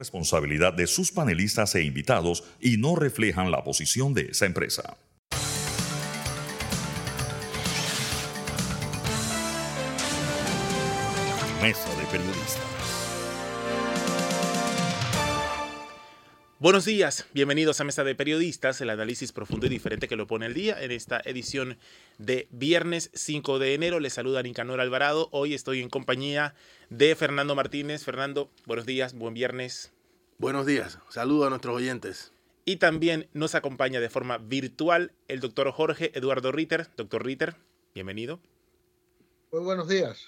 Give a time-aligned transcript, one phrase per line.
[0.00, 4.96] responsabilidad de sus panelistas e invitados y no reflejan la posición de esa empresa.
[11.62, 12.69] Mesa de Periodistas.
[16.60, 20.44] Buenos días, bienvenidos a Mesa de Periodistas, el análisis profundo y diferente que lo pone
[20.44, 21.78] el día en esta edición
[22.18, 23.98] de viernes 5 de enero.
[23.98, 25.30] Les saluda Nicanor Alvarado.
[25.32, 26.54] Hoy estoy en compañía
[26.90, 28.04] de Fernando Martínez.
[28.04, 29.90] Fernando, buenos días, buen viernes.
[30.36, 32.30] Buenos días, saludo a nuestros oyentes.
[32.66, 36.88] Y también nos acompaña de forma virtual el doctor Jorge Eduardo Ritter.
[36.94, 37.56] Doctor Ritter,
[37.94, 38.38] bienvenido.
[39.50, 40.26] Muy buenos días.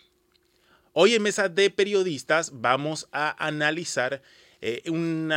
[0.94, 4.22] Hoy en Mesa de Periodistas vamos a analizar
[4.64, 5.32] eh, un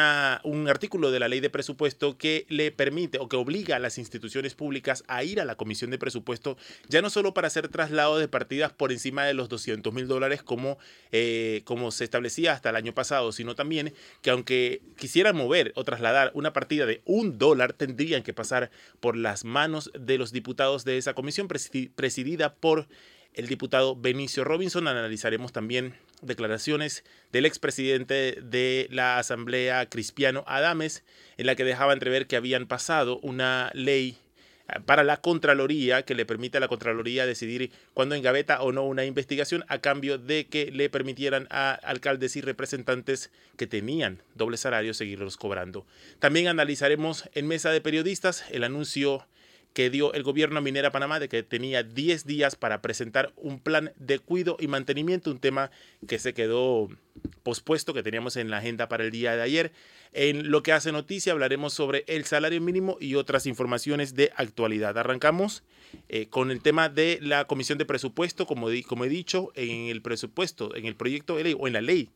[0.69, 4.53] artículo de la ley de presupuesto que le permite o que obliga a las instituciones
[4.53, 6.57] públicas a ir a la comisión de presupuesto,
[6.87, 10.43] ya no solo para hacer traslado de partidas por encima de los 200 mil dólares
[10.43, 10.77] como,
[11.11, 15.83] eh, como se establecía hasta el año pasado, sino también que aunque quisieran mover o
[15.83, 20.85] trasladar una partida de un dólar, tendrían que pasar por las manos de los diputados
[20.85, 22.87] de esa comisión presidida por
[23.33, 24.87] el diputado Benicio Robinson.
[24.87, 31.03] Analizaremos también declaraciones del expresidente de la Asamblea, Cristiano Adames,
[31.37, 34.17] en la que dejaba entrever que habían pasado una ley
[34.67, 38.83] eh, para la Contraloría que le permite a la Contraloría decidir cuándo engaveta o no
[38.83, 44.57] una investigación a cambio de que le permitieran a alcaldes y representantes que tenían doble
[44.57, 45.85] salario seguirlos cobrando.
[46.19, 49.27] También analizaremos en mesa de periodistas el anuncio
[49.75, 53.59] que dio el gobierno a Minera Panamá de que tenía 10 días para presentar un
[53.59, 55.69] plan de cuido y mantenimiento, un tema
[56.07, 56.87] que se quedó
[57.43, 59.73] pospuesto, que teníamos en la agenda para el día de ayer.
[60.13, 64.97] En lo que hace noticia hablaremos sobre el salario mínimo y otras informaciones de actualidad.
[64.97, 65.61] Arrancamos
[66.07, 70.01] eh, con el tema de la comisión de presupuesto, como, como he dicho, en el
[70.01, 72.11] presupuesto, en el proyecto de ley o en la ley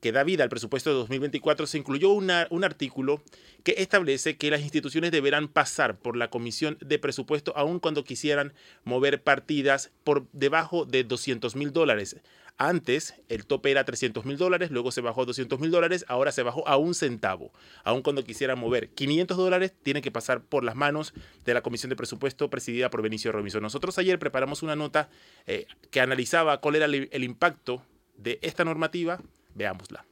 [0.00, 3.22] que da vida al presupuesto de 2024, se incluyó un artículo
[3.62, 8.52] que establece que las instituciones deberán pasar por la comisión de presupuesto aun cuando quisieran
[8.84, 12.16] mover partidas por debajo de 200 mil dólares.
[12.58, 16.32] Antes el tope era 300 mil dólares, luego se bajó a 200 mil dólares, ahora
[16.32, 17.52] se bajó a un centavo.
[17.84, 21.12] Aun cuando quisieran mover 500 dólares, tienen que pasar por las manos
[21.44, 23.62] de la Comisión de Presupuesto presidida por Benicio Robinson.
[23.62, 25.10] Nosotros ayer preparamos una nota
[25.46, 27.82] eh, que analizaba cuál era el impacto
[28.16, 29.20] de esta normativa
[29.56, 30.04] Veámosla.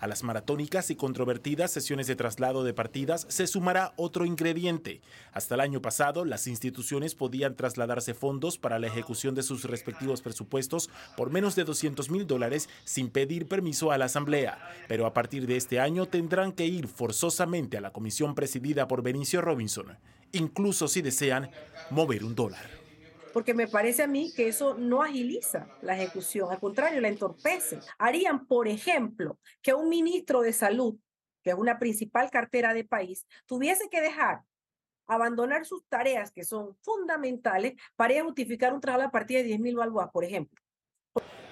[0.00, 5.02] A las maratónicas y controvertidas sesiones de traslado de partidas se sumará otro ingrediente.
[5.30, 10.22] Hasta el año pasado, las instituciones podían trasladarse fondos para la ejecución de sus respectivos
[10.22, 14.58] presupuestos por menos de 200 mil dólares sin pedir permiso a la Asamblea.
[14.88, 19.02] Pero a partir de este año tendrán que ir forzosamente a la comisión presidida por
[19.02, 19.98] Benicio Robinson,
[20.32, 21.50] incluso si desean
[21.90, 22.79] mover un dólar
[23.32, 27.80] porque me parece a mí que eso no agiliza la ejecución, al contrario, la entorpece.
[27.98, 30.96] Harían, por ejemplo, que un ministro de salud,
[31.42, 34.42] que es una principal cartera de país, tuviese que dejar
[35.06, 39.76] abandonar sus tareas que son fundamentales para justificar un traslado a partir de 10 mil
[39.76, 40.60] balboas, por ejemplo.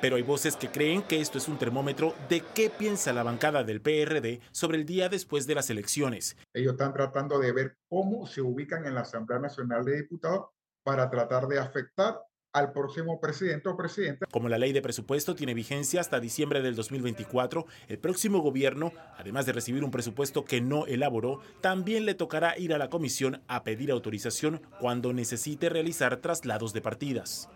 [0.00, 3.64] Pero hay voces que creen que esto es un termómetro de qué piensa la bancada
[3.64, 6.36] del PRD sobre el día después de las elecciones.
[6.54, 10.50] Ellos están tratando de ver cómo se ubican en la Asamblea Nacional de Diputados
[10.88, 12.18] para tratar de afectar
[12.50, 14.24] al próximo presidente o presidenta.
[14.32, 19.44] Como la ley de presupuesto tiene vigencia hasta diciembre del 2024, el próximo gobierno, además
[19.44, 23.64] de recibir un presupuesto que no elaboró, también le tocará ir a la comisión a
[23.64, 27.50] pedir autorización cuando necesite realizar traslados de partidas.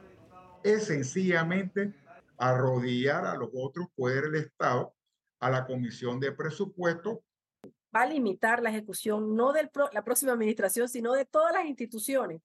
[0.62, 1.94] Es sencillamente
[2.36, 4.94] arrodillar a los otros poderes del Estado
[5.40, 7.24] a la comisión de presupuesto.
[7.96, 12.42] Va a limitar la ejecución no de la próxima administración, sino de todas las instituciones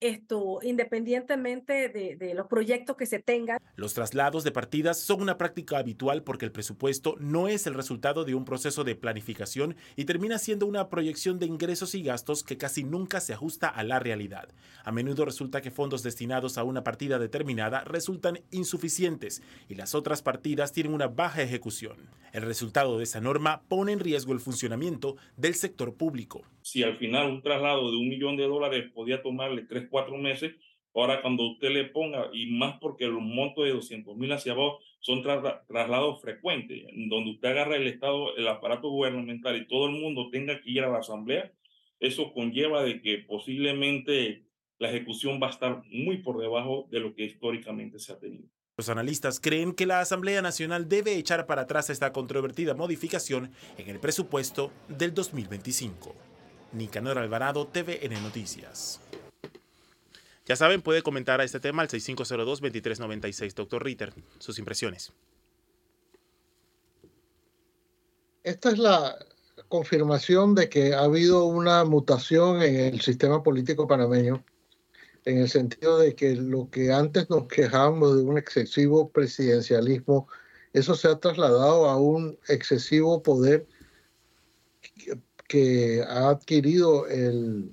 [0.00, 3.58] esto, independientemente de, los proyectos que se tengan.
[3.76, 8.24] Los traslados de partidas son una práctica habitual porque el presupuesto no es el resultado
[8.24, 12.56] de un proceso de planificación y termina siendo una proyección de ingresos y gastos que
[12.56, 14.48] casi nunca se ajusta a la realidad.
[14.84, 20.22] A menudo resulta que fondos destinados a una partida determinada resultan insuficientes y las otras
[20.22, 22.08] partidas tienen una baja ejecución.
[22.32, 26.42] El resultado de esa norma pone en riesgo el funcionamiento del sector público.
[26.68, 30.54] Si al final un traslado de un millón de dólares podía tomarle tres cuatro meses.
[30.94, 34.78] Ahora, cuando usted le ponga, y más porque los montos de 200 mil hacia abajo
[35.00, 40.28] son traslados frecuentes, donde usted agarra el Estado, el aparato gubernamental y todo el mundo
[40.30, 41.50] tenga que ir a la Asamblea,
[42.00, 44.44] eso conlleva de que posiblemente
[44.78, 48.46] la ejecución va a estar muy por debajo de lo que históricamente se ha tenido.
[48.76, 53.88] Los analistas creen que la Asamblea Nacional debe echar para atrás esta controvertida modificación en
[53.88, 56.27] el presupuesto del 2025.
[56.72, 59.00] Nicanor Alvarado, TVN Noticias.
[60.46, 63.54] Ya saben, puede comentar a este tema al 6502-2396.
[63.54, 65.12] Doctor Ritter, sus impresiones.
[68.42, 69.18] Esta es la
[69.68, 74.42] confirmación de que ha habido una mutación en el sistema político panameño,
[75.26, 80.28] en el sentido de que lo que antes nos quejábamos de un excesivo presidencialismo,
[80.72, 83.66] eso se ha trasladado a un excesivo poder
[85.48, 87.72] que, ha adquirido el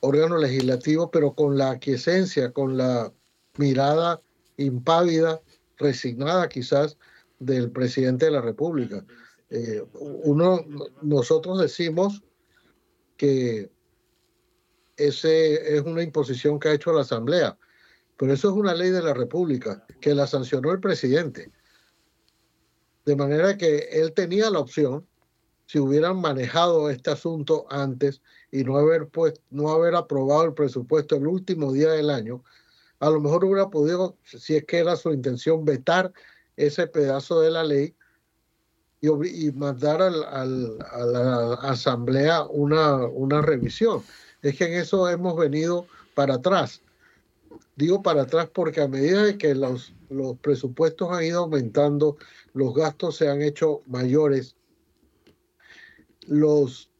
[0.00, 3.12] órgano legislativo, pero con la aquiescencia, con la
[3.56, 4.22] mirada
[4.56, 5.42] impávida,
[5.76, 6.96] resignada quizás,
[7.38, 9.04] del presidente de la República.
[9.50, 10.64] Eh, uno,
[11.02, 12.22] nosotros decimos
[13.16, 13.70] que
[14.96, 17.56] ese es una imposición que ha hecho la Asamblea,
[18.16, 21.52] pero eso es una ley de la República que la sancionó el presidente.
[23.04, 25.06] De manera que él tenía la opción,
[25.68, 31.16] si hubieran manejado este asunto antes y no haber, pues, no haber aprobado el presupuesto
[31.16, 32.42] el último día del año,
[33.00, 36.10] a lo mejor hubiera podido, si es que era su intención, vetar
[36.56, 37.94] ese pedazo de la ley
[39.02, 44.02] y, mandar al, a la Asamblea una, una revisión.
[44.40, 46.80] Es que en eso hemos venido para atrás.
[47.76, 52.16] Digo para atrás porque a medida que los, los presupuestos han ido aumentando,
[52.54, 54.56] los gastos se han hecho mayores,
[56.28, 56.90] los,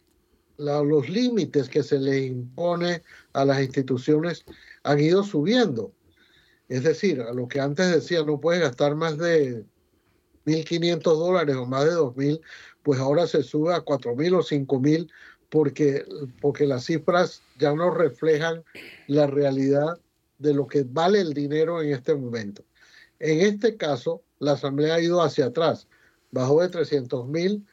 [0.56, 3.02] los límites que se le impone
[3.32, 4.44] a las instituciones
[4.82, 5.92] han ido subiendo.
[6.68, 9.64] Es decir, a lo que antes decía, no puedes gastar más de
[10.44, 12.40] 1.500 dólares o más de 2.000,
[12.82, 15.10] pues ahora se sube a 4.000 o 5.000
[15.48, 16.04] porque,
[16.40, 18.64] porque las cifras ya no reflejan
[19.06, 19.98] la realidad
[20.38, 22.64] de lo que vale el dinero en este momento.
[23.18, 25.88] En este caso, la Asamblea ha ido hacia atrás,
[26.30, 27.64] bajó de 300.000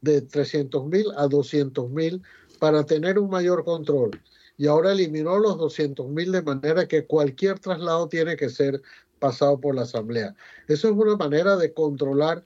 [0.00, 2.22] de 300.000 a 200.000
[2.58, 4.20] para tener un mayor control.
[4.56, 8.82] Y ahora eliminó los 200.000 de manera que cualquier traslado tiene que ser
[9.18, 10.34] pasado por la Asamblea.
[10.68, 12.44] Eso es una manera de controlar,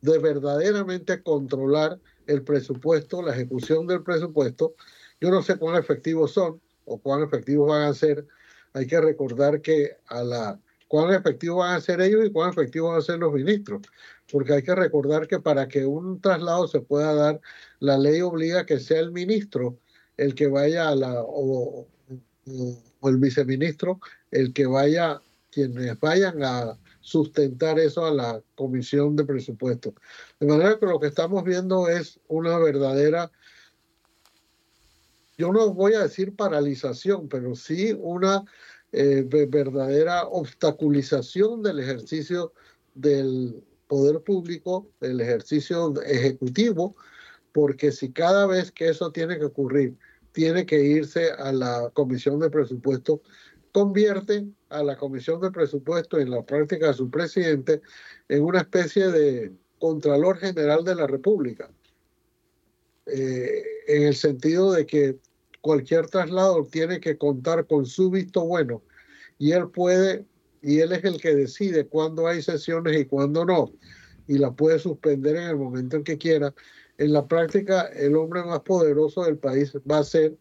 [0.00, 4.74] de verdaderamente controlar el presupuesto, la ejecución del presupuesto.
[5.20, 8.26] Yo no sé cuán efectivos son o cuán efectivos van a ser.
[8.72, 12.90] Hay que recordar que a la cuán efectivos van a ser ellos y cuán efectivos
[12.90, 13.80] van a ser los ministros,
[14.32, 17.40] porque hay que recordar que para que un traslado se pueda dar,
[17.80, 19.78] la ley obliga que sea el ministro
[20.16, 21.86] el que vaya a la o,
[22.46, 24.00] el viceministro
[24.30, 25.20] el que vaya
[25.50, 29.92] quienes vayan a sustentar eso a la Comisión de Presupuestos.
[30.40, 33.30] De manera que lo que estamos viendo es una verdadera,
[35.36, 38.44] yo no voy a decir paralización, pero sí una
[38.92, 42.54] eh, verdadera obstaculización del ejercicio
[42.94, 43.62] del
[43.92, 46.96] poder público, del ejercicio ejecutivo,
[47.52, 49.98] porque si cada vez que eso tiene que ocurrir,
[50.32, 53.20] tiene que irse a la Comisión de Presupuestos,
[53.70, 57.82] convierte a la Comisión de Presupuesto en la práctica de su presidente
[58.30, 61.70] en una especie de Contralor General de la República,
[63.04, 65.18] eh, en el sentido de que
[65.60, 68.82] cualquier traslado tiene que contar con su visto bueno
[69.38, 70.24] y él puede,
[70.62, 73.72] y él es el que decide cuándo hay sesiones y cuándo no,
[74.26, 76.54] y la puede suspender en el momento en que quiera.
[76.98, 80.36] En la práctica, el hombre más poderoso del país va a ser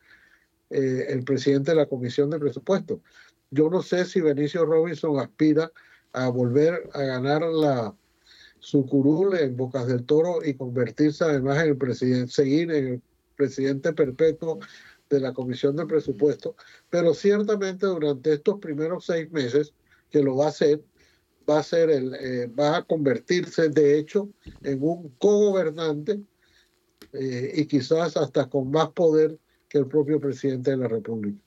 [0.69, 3.01] eh, el presidente de la Comisión de Presupuesto.
[3.49, 5.71] Yo no sé si Benicio Robinson aspira
[6.13, 7.95] a volver a ganar la
[8.59, 13.01] su curul en Bocas del Toro y convertirse además en el presidente, seguir en el
[13.35, 14.59] presidente perpetuo
[15.09, 16.55] de la Comisión de Presupuesto,
[16.89, 19.73] pero ciertamente durante estos primeros seis meses
[20.11, 20.83] que lo va a hacer,
[21.49, 24.29] va a ser el, eh, va a convertirse de hecho
[24.61, 26.21] en un cogobernante
[27.13, 31.39] eh, y quizás hasta con más poder que el propio presidente de la República.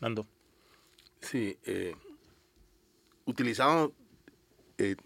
[0.00, 0.26] Mando.
[1.20, 1.94] Sí, eh,
[3.24, 3.92] utilizamos
[4.78, 4.96] eh,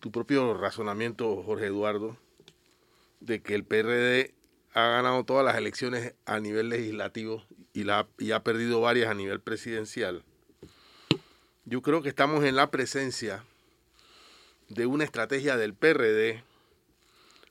[0.00, 2.16] tu propio razonamiento, Jorge Eduardo,
[3.20, 4.34] de que el PRD
[4.74, 9.14] ha ganado todas las elecciones a nivel legislativo y, la, y ha perdido varias a
[9.14, 10.24] nivel presidencial.
[11.70, 13.44] Yo creo que estamos en la presencia
[14.70, 16.42] de una estrategia del PRD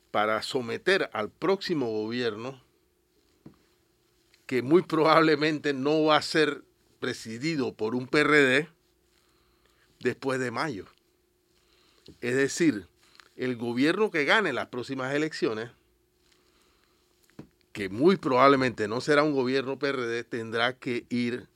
[0.09, 2.59] para someter al próximo gobierno
[4.47, 6.63] que muy probablemente no va a ser
[6.99, 8.69] presidido por un PRD
[9.99, 10.87] después de mayo.
[12.19, 12.87] Es decir,
[13.35, 15.69] el gobierno que gane las próximas elecciones,
[17.71, 21.47] que muy probablemente no será un gobierno PRD, tendrá que ir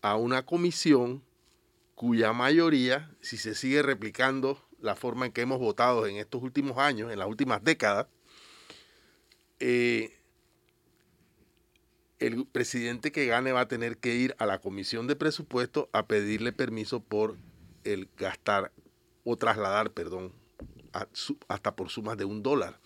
[0.00, 1.27] a una comisión
[1.98, 6.78] cuya mayoría, si se sigue replicando la forma en que hemos votado en estos últimos
[6.78, 8.06] años, en las últimas décadas,
[9.58, 10.16] eh,
[12.20, 16.06] el presidente que gane va a tener que ir a la comisión de presupuesto a
[16.06, 17.36] pedirle permiso por
[17.82, 18.70] el gastar
[19.24, 20.32] o trasladar, perdón,
[21.48, 22.78] hasta por sumas de un dólar.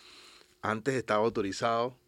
[0.62, 1.98] Antes estaba autorizado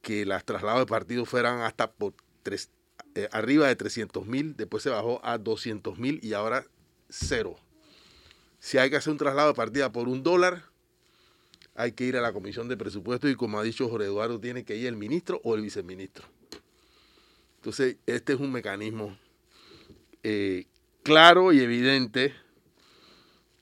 [0.00, 2.70] que los traslados de partidos fueran hasta por tres,
[3.14, 6.64] eh, arriba de 300 mil, después se bajó a 200 mil y ahora
[7.08, 7.56] cero.
[8.58, 10.64] Si hay que hacer un traslado de partida por un dólar,
[11.74, 14.64] hay que ir a la comisión de presupuesto y como ha dicho Jorge Eduardo, tiene
[14.64, 16.26] que ir el ministro o el viceministro.
[17.56, 19.16] Entonces, este es un mecanismo
[20.22, 20.66] eh,
[21.02, 22.34] claro y evidente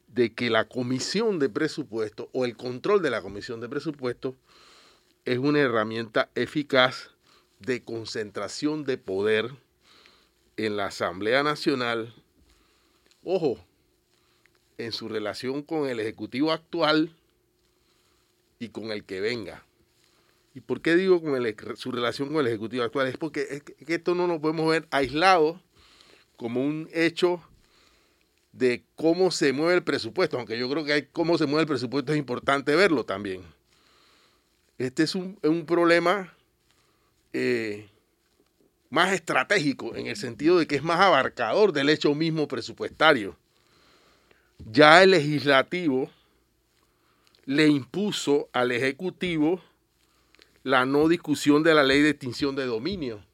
[0.08, 4.36] de que la comisión de presupuesto o el control de la comisión de presupuesto
[5.24, 7.10] es una herramienta eficaz
[7.60, 9.50] de concentración de poder
[10.56, 12.14] en la Asamblea Nacional.
[13.22, 13.64] Ojo,
[14.78, 17.14] en su relación con el Ejecutivo actual
[18.58, 19.64] y con el que venga.
[20.54, 21.36] ¿Y por qué digo con
[21.76, 23.06] su relación con el Ejecutivo actual?
[23.06, 25.60] Es porque que esto no lo podemos ver aislado
[26.36, 27.42] como un hecho
[28.52, 31.68] de cómo se mueve el presupuesto, aunque yo creo que hay, cómo se mueve el
[31.68, 33.42] presupuesto es importante verlo también.
[34.78, 35.36] Este es un,
[35.66, 36.34] problema
[37.32, 37.88] eh,
[38.90, 43.36] más estratégico en el sentido de que es más abarcador del hecho mismo presupuestario.
[44.70, 46.10] Ya el legislativo
[47.46, 49.62] le impuso al Ejecutivo
[50.62, 53.24] la no discusión de la ley de extinción de dominio.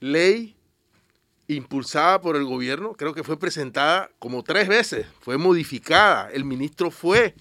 [0.00, 0.54] Ley
[1.48, 6.90] impulsada por el gobierno, creo que fue presentada como tres veces, fue modificada, el ministro
[6.90, 7.34] fue,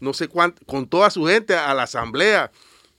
[0.00, 2.50] no sé cuánto, con toda su gente a la asamblea,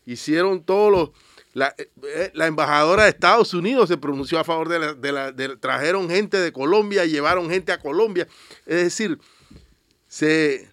[0.05, 1.09] hicieron todos los,
[1.53, 6.09] la, eh, embajadora de Estados Unidos se pronunció a favor de la, de la trajeron
[6.09, 8.27] gente de Colombia, llevaron gente a Colombia,
[8.65, 9.19] es decir,
[10.07, 10.69] se,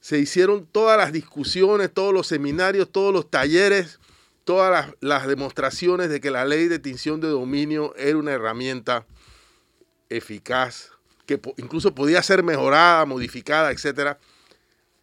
[0.00, 4.00] se hicieron todas las discusiones, todos los seminarios, todos los talleres,
[4.44, 9.06] todas las, demostraciones de que la ley de extinción de dominio era una herramienta
[10.08, 10.90] eficaz,
[11.26, 14.18] que incluso podía ser mejorada, modificada, etcétera,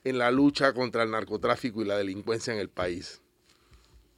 [0.04, 3.22] en la lucha contra el narcotráfico y la delincuencia en el país.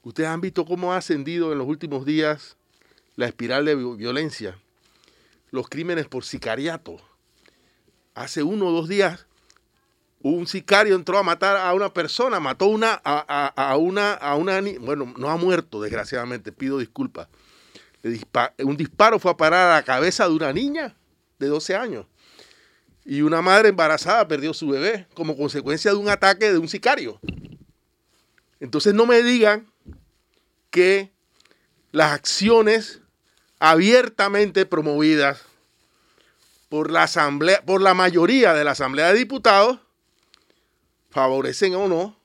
[0.04, 2.58] Ustedes han visto cómo ha ascendido en los últimos días
[3.16, 4.58] la espiral de violencia,
[5.52, 6.98] los crímenes por sicariato.
[8.14, 9.26] Hace uno o dos días
[10.22, 15.14] un sicario entró a matar a una persona, mató una, a, una, a una, bueno,
[15.18, 17.28] no ha muerto, desgraciadamente, pido disculpas.
[18.04, 20.96] un disparo fue a parar a la cabeza de una niña
[21.40, 22.06] de 12 años.
[23.06, 27.20] Y una madre embarazada perdió su bebé como consecuencia de un ataque de un sicario.
[28.60, 29.68] Entonces no me digan
[30.70, 31.12] que
[31.92, 33.02] las acciones
[33.60, 35.44] abiertamente promovidas
[36.70, 39.80] por la asamblea, por la mayoría de la Asamblea de Diputados,
[41.10, 42.20] favorecen o no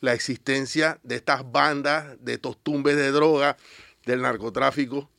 [0.00, 3.58] la existencia de estas bandas, de estos tumbes de droga,
[4.06, 5.10] del narcotráfico.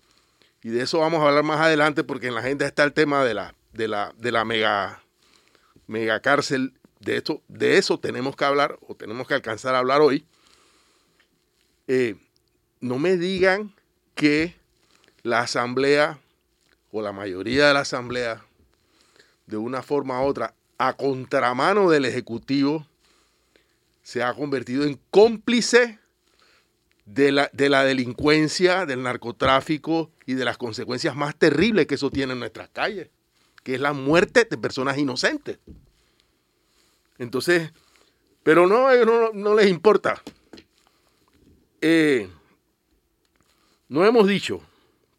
[0.63, 3.23] Y de eso vamos a hablar más adelante porque en la agenda está el tema
[3.23, 5.03] de la, de la, de la mega,
[5.87, 6.73] mega cárcel.
[6.99, 10.25] De, esto, de eso tenemos que hablar o tenemos que alcanzar a hablar hoy.
[11.87, 12.15] Eh,
[12.81, 13.73] no me digan
[14.15, 14.55] que
[15.23, 16.19] la asamblea
[16.91, 18.43] o la mayoría de la asamblea,
[19.45, 22.85] de una forma u otra, a contramano del Ejecutivo,
[24.01, 25.99] se ha convertido en cómplice
[27.05, 32.09] de la, de la, delincuencia, del narcotráfico y de las consecuencias más terribles que eso
[32.09, 33.09] tiene en nuestras calles,
[33.63, 35.59] que es la muerte de personas inocentes.
[37.19, 37.71] Entonces,
[38.43, 40.21] pero no, no, no les importa.
[41.79, 42.27] Eh,
[43.91, 44.61] no hemos dicho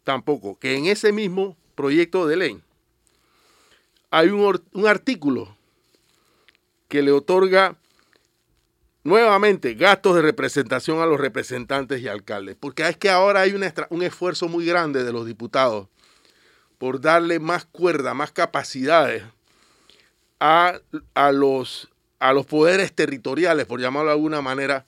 [0.03, 2.61] tampoco que en ese mismo proyecto de ley
[4.09, 5.55] hay un, un artículo
[6.87, 7.75] que le otorga
[9.03, 14.01] nuevamente gastos de representación a los representantes y alcaldes, porque es que ahora hay un
[14.01, 15.87] esfuerzo muy grande de los diputados
[16.79, 19.23] por darle más cuerda, más capacidades
[20.39, 20.79] a,
[21.31, 24.85] los, a los poderes territoriales, por llamarlo de alguna manera,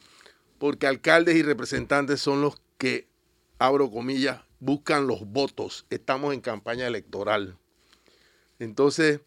[0.58, 3.06] porque alcaldes y representantes son los que,
[3.60, 5.86] abro comillas, buscan los votos.
[5.90, 7.58] Estamos en campaña electoral.
[8.60, 9.22] Entonces,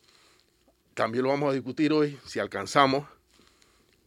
[0.95, 3.07] también lo vamos a discutir hoy, si alcanzamos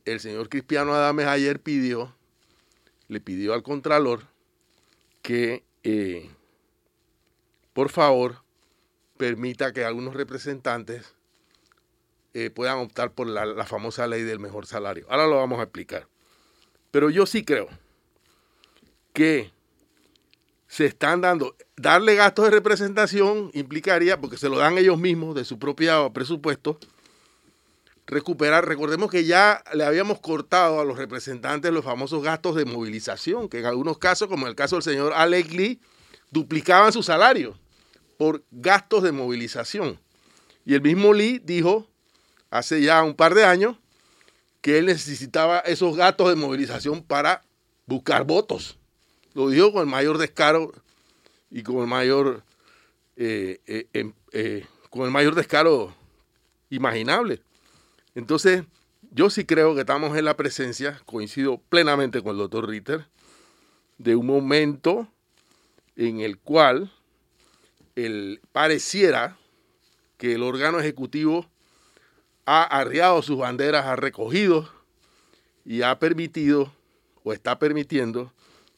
[0.06, 2.16] el señor Cristiano Adames ayer pidió,
[3.08, 4.28] le pidió al Contralor
[5.22, 6.30] que eh,
[7.74, 8.44] por favor
[9.18, 11.14] permita que algunos representantes
[12.34, 15.06] eh, puedan optar por la, la famosa ley del mejor salario.
[15.10, 16.08] Ahora lo vamos a explicar.
[16.90, 17.68] Pero yo sí creo
[19.14, 19.52] que
[20.72, 25.44] se están dando, darle gastos de representación implicaría, porque se lo dan ellos mismos de
[25.44, 26.80] su propio presupuesto,
[28.08, 28.66] recuperar.
[28.66, 33.60] Recordemos que ya le habíamos cortado a los representantes los famosos gastos de movilización, que
[33.60, 35.82] en algunos casos, como en el caso del señor Alex Lee,
[36.30, 37.60] duplicaban su salario
[38.18, 40.00] por gastos de movilización.
[40.64, 41.86] Y el mismo Lee dijo
[42.50, 43.76] hace ya un par de años
[44.62, 47.42] que él necesitaba esos gastos de movilización para
[47.88, 48.78] buscar votos.
[49.34, 50.72] Lo dijo con el mayor descaro
[51.50, 52.44] y con el mayor,
[53.16, 55.94] eh, eh, em, eh, con el mayor descaro
[56.70, 57.42] imaginable.
[58.16, 58.64] Entonces,
[59.12, 63.08] yo sí creo que estamos en la presencia, coincido plenamente con el doctor Ritter,
[63.98, 65.08] de un momento
[65.96, 66.92] en el cual
[67.96, 69.38] el, pareciera
[70.18, 71.46] que el órgano ejecutivo
[72.46, 74.70] ha arriado sus banderas, ha recogido
[75.66, 76.72] y ha permitido
[77.24, 78.34] o está permitiendo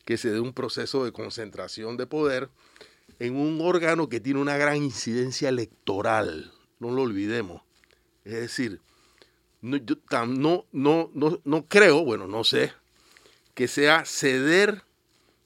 [0.05, 2.49] que se dé un proceso de concentración de poder
[3.19, 7.61] en un órgano que tiene una gran incidencia electoral, no lo olvidemos.
[8.25, 8.81] Es decir,
[9.61, 9.95] no, yo
[10.27, 12.73] no, no, no, no creo, bueno, no sé,
[13.53, 14.83] que sea ceder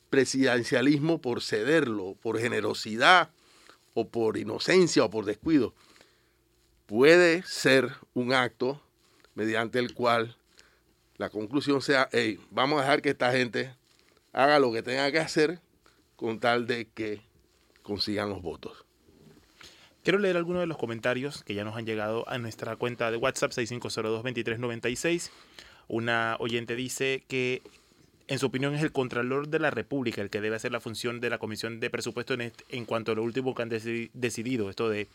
[0.09, 3.31] presidencialismo por cederlo, por generosidad
[3.93, 5.73] o por inocencia o por descuido.
[6.85, 8.81] Puede ser un acto
[9.35, 10.37] mediante el cual
[11.17, 13.75] la conclusión sea, hey, vamos a dejar que esta gente
[14.37, 15.59] haga lo que tenga que hacer
[16.15, 17.21] con tal de que
[17.81, 18.85] consigan los votos.
[20.03, 23.17] Quiero leer algunos de los comentarios que ya nos han llegado a nuestra cuenta de
[23.17, 25.31] WhatsApp 6502-2396.
[25.87, 27.63] Una oyente dice que
[28.27, 31.19] en su opinión es el Contralor de la República el que debe hacer la función
[31.19, 34.87] de la Comisión de Presupuesto en, en cuanto a lo último que han decidido, esto
[34.87, 35.07] de,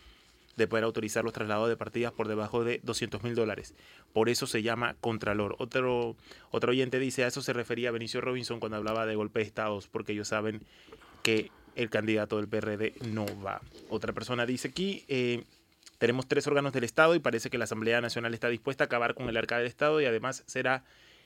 [0.56, 3.74] de, poder autorizar los traslados de partidas por debajo de 200 mil dólares.
[4.12, 5.56] Por eso se llama Contralor.
[5.58, 6.16] Otro,
[6.50, 9.88] otro oyente dice, a eso se refería Benicio Robinson cuando hablaba de golpe de estados,
[9.88, 10.62] porque ellos saben
[11.22, 13.60] que el candidato del PRD no va.
[13.88, 15.44] Otra persona dice aquí, eh,
[15.98, 19.14] tenemos tres órganos del Estado y parece que la Asamblea Nacional está dispuesta a acabar
[19.14, 20.84] con el arca del Estado y además será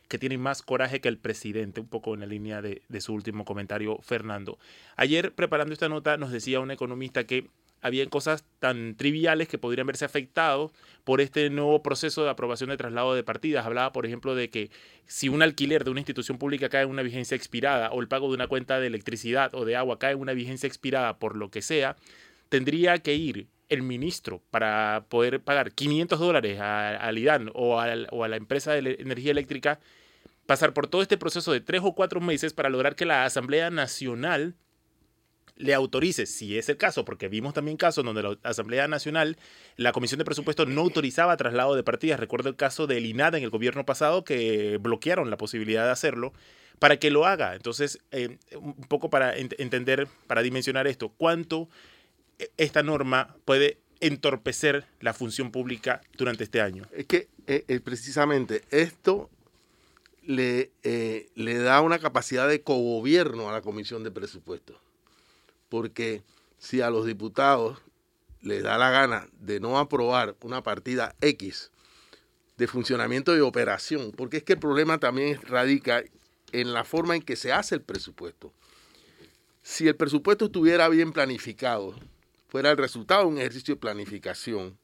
[0.09, 3.45] que tiene más coraje que el presidente, un poco en la línea de su último
[3.45, 4.59] comentario, Fernando.
[4.95, 7.49] Ayer, preparando esta nota, nos decía un economista que
[7.87, 10.73] había cosas tan triviales que podrían verse afectados
[11.05, 13.65] por este nuevo proceso de aprobación de traslado de partidas.
[13.65, 14.71] Hablaba, por ejemplo, de que
[15.07, 18.29] si un alquiler de una institución pública cae en una vigencia expirada o el pago
[18.29, 21.51] de una cuenta de electricidad o de agua cae en una vigencia expirada por lo
[21.51, 21.97] que sea,
[22.49, 28.29] tendría que ir el ministro para poder pagar 500 dólares al IDAN o o a
[28.29, 29.81] la empresa de energía eléctrica,
[30.47, 33.71] pasar por todo este proceso de tres o cuatro meses para lograr que la Asamblea
[33.71, 34.55] Nacional
[35.57, 39.39] le autorice, si es el caso, porque vimos también casos donde la Asamblea Nacional,
[39.77, 42.21] la Comisión de Presupuestos no autorizaba traslado de partidas.
[42.21, 46.33] Recuerdo el caso del INAD en el gobierno pasado que bloquearon la posibilidad de hacerlo
[46.79, 47.55] para que lo haga.
[47.55, 51.69] Entonces, eh, un poco para entender, para dimensionar esto, cuánto
[52.39, 56.87] e-, esta norma puede entorpecer la función pública durante este año.
[56.93, 59.31] Es que eh, eh, precisamente esto
[60.23, 64.77] le, le da una capacidad de cogobierno a la Comisión de Presupuestos
[65.69, 66.23] porque
[66.59, 67.79] si a los diputados
[68.41, 71.71] les da la gana de no aprobar una partida X
[72.57, 76.03] de funcionamiento y operación, porque es que el problema también radica
[76.53, 78.53] en la forma en que se hace el presupuesto.
[79.63, 81.95] Si el presupuesto estuviera bien planificado,
[82.49, 84.79] fuera el resultado de un ejercicio de planificación,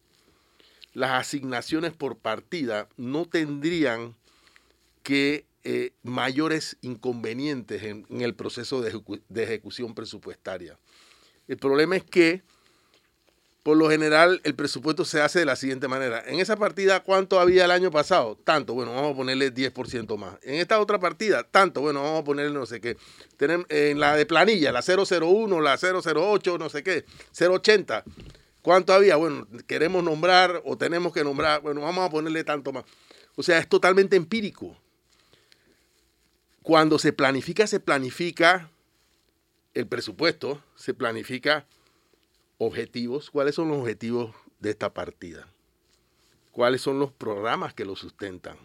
[0.93, 4.15] las asignaciones por partida no tendrían
[5.03, 9.01] que eh, mayores inconvenientes en, el proceso de,
[9.43, 10.77] ejecución presupuestaria.
[11.47, 12.43] El problema es que,
[13.63, 16.25] por lo general, el presupuesto se hace de la siguiente manera.
[16.27, 18.37] En esa partida, ¿cuánto había el año pasado?
[18.43, 20.37] Tanto, bueno, vamos a ponerle 10% más.
[20.43, 22.97] En esta otra partida, tanto, bueno, vamos a ponerle no sé qué.
[23.69, 27.05] En la de planilla, la 001, la 008, no sé qué,
[27.39, 28.03] 080.
[28.63, 29.15] ¿Cuánto había?
[29.15, 32.85] Bueno, queremos nombrar o tenemos que nombrar, bueno, vamos a ponerle tanto más.
[33.37, 34.77] O sea, es totalmente empírico.
[36.63, 38.71] Cuando se planifica, se planifica
[39.75, 41.67] el presupuesto, se planifica
[42.59, 43.31] objetivos.
[43.31, 45.49] ¿Cuáles son los objetivos de esta partida?
[46.53, 48.57] ¿Cuáles son los programas que lo sustentan?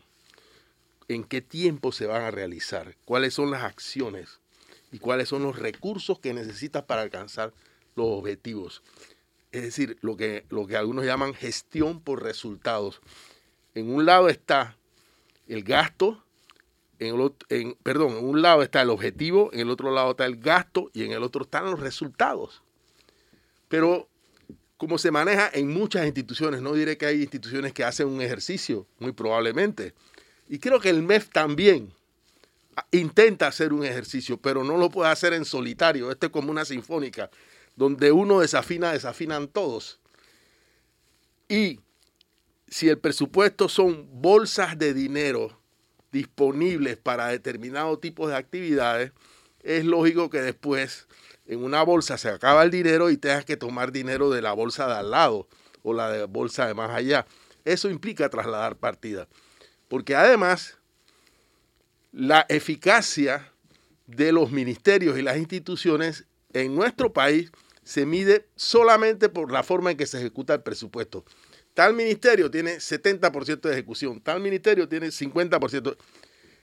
[1.08, 2.96] ¿En qué tiempo se van a realizar?
[3.04, 4.42] ¿Cuáles son las acciones?
[4.92, 7.52] ¿Y cuáles son los recursos que necesitas para alcanzar
[7.96, 8.84] los objetivos?
[9.52, 13.02] Es decir, lo que, lo que algunos llaman gestión por resultados.
[13.74, 14.78] En un lado está
[15.48, 16.24] el gasto,
[17.00, 20.90] en, perdón, en un lado está el objetivo, en el otro lado está el gasto
[20.94, 22.62] y en el otro están los resultados.
[23.68, 24.08] Pero
[24.78, 28.88] como se maneja en muchas instituciones, no diré que hay instituciones que hacen un ejercicio,
[29.00, 29.94] muy probablemente.
[30.48, 31.92] Y creo que el MEF también
[32.92, 36.12] intenta hacer un ejercicio, pero no lo puede hacer en solitario.
[36.12, 37.30] Esto es como una sinfónica,
[37.76, 40.00] donde uno desafina, desafinan todos.
[41.50, 41.80] Y
[42.68, 45.60] si el presupuesto son bolsas de dinero
[46.12, 49.12] disponibles para determinado tipo de actividades,
[49.62, 51.08] es lógico que después
[51.46, 54.88] en una bolsa se acaba el dinero y tengas que tomar dinero de la bolsa
[54.88, 55.48] de al lado
[55.84, 57.26] o la de bolsa de más allá.
[57.66, 59.28] Eso implica trasladar partidas.
[59.88, 60.78] Porque además,
[62.12, 63.52] la eficacia
[64.06, 67.52] de los ministerios y las instituciones en nuestro país
[67.84, 71.24] se mide solamente por la forma en que se ejecuta el presupuesto.
[71.78, 75.96] Tal ministerio tiene 70% de ejecución, tal ministerio tiene 50%.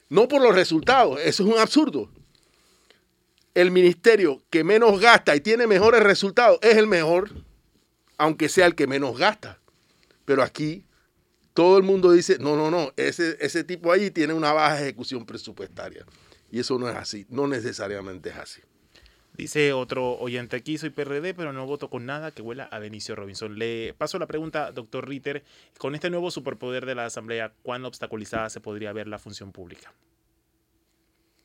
[0.09, 2.11] No por los resultados, eso es un absurdo.
[3.55, 7.31] El ministerio que menos gasta y tiene mejores resultados es el mejor,
[8.19, 9.61] aunque sea el que menos gasta.
[10.25, 10.85] Pero aquí
[11.53, 15.25] todo el mundo dice, no, no, no, ese, ese tipo ahí tiene una baja ejecución
[15.25, 16.05] presupuestaria.
[16.51, 18.63] Y eso no es así, no necesariamente es así.
[19.37, 23.17] Dice otro oyente aquí, soy PRD, pero no voto con nada que huela a Benicio
[23.17, 23.59] Robinson.
[23.59, 25.43] Le paso la pregunta, doctor Ritter,
[25.79, 29.93] con este nuevo superpoder de la Asamblea, ¿cuán obstaculizada se podría ver la función pública?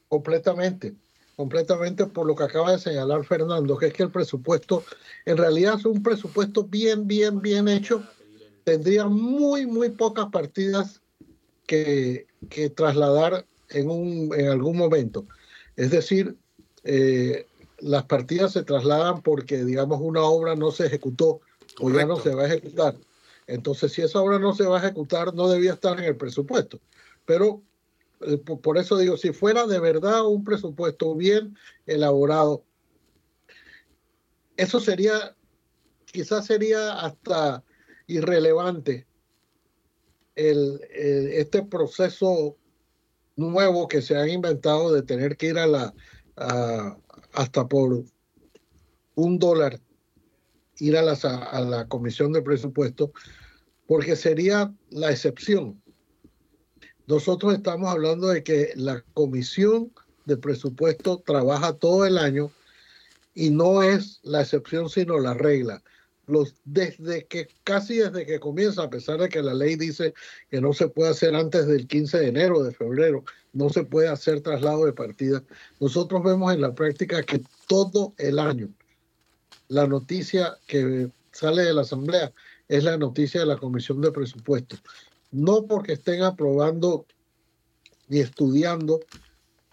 [0.08, 0.94] Completamente,
[1.36, 4.84] completamente por lo que acaba de señalar Fernando, que es que el presupuesto,
[5.26, 8.04] en realidad es un presupuesto bien, bien, bien hecho,
[8.66, 11.02] tendría muy, muy pocas partidas
[11.66, 15.26] que, que trasladar en, un, en algún momento.
[15.76, 16.36] Es decir,
[16.84, 17.48] eh,
[17.82, 21.42] las partidas se trasladan porque, digamos, una obra no se ejecutó
[21.80, 22.96] o ya no se va a ejecutar.
[23.48, 26.80] Entonces, si esa obra no se va a ejecutar, no debía estar en el presupuesto.
[27.26, 27.64] Pero
[28.22, 32.64] eh, por eso digo, si fuera de verdad un presupuesto bien elaborado,
[34.58, 35.36] eso sería,
[36.06, 37.64] quizás sería hasta
[38.08, 39.08] irrelevante
[40.36, 42.58] el, este proceso
[43.36, 45.94] nuevo que se han inventado de tener que ir a la
[47.34, 48.04] hasta por
[49.16, 49.80] un dólar
[50.78, 53.12] ir a, a la comisión de presupuesto
[53.88, 55.82] porque sería la excepción.
[57.08, 59.92] Nosotros estamos hablando de que la comisión
[60.26, 62.52] de presupuesto trabaja todo el año
[63.34, 65.82] y no es la excepción sino la regla
[66.30, 70.14] los, desde que casi desde que comienza, a pesar de que la ley dice
[70.50, 74.08] que no se puede hacer antes del 15 de enero, de febrero, no se puede
[74.08, 75.44] hacer traslado de partida.
[75.80, 78.70] Nosotros vemos en la práctica que todo el año
[79.70, 82.34] la noticia que sale de la Asamblea
[82.68, 84.82] es la noticia de la Comisión de Presupuestos.
[85.32, 87.06] No porque estén aprobando
[88.08, 89.00] ni estudiando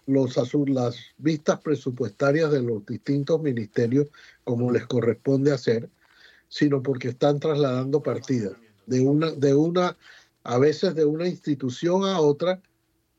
[0.05, 4.07] los, las vistas presupuestarias de los distintos ministerios
[4.43, 5.89] como les corresponde hacer,
[6.49, 8.53] sino porque están trasladando partidas
[8.85, 9.97] de una, de una,
[10.43, 12.61] a veces de una institución a otra,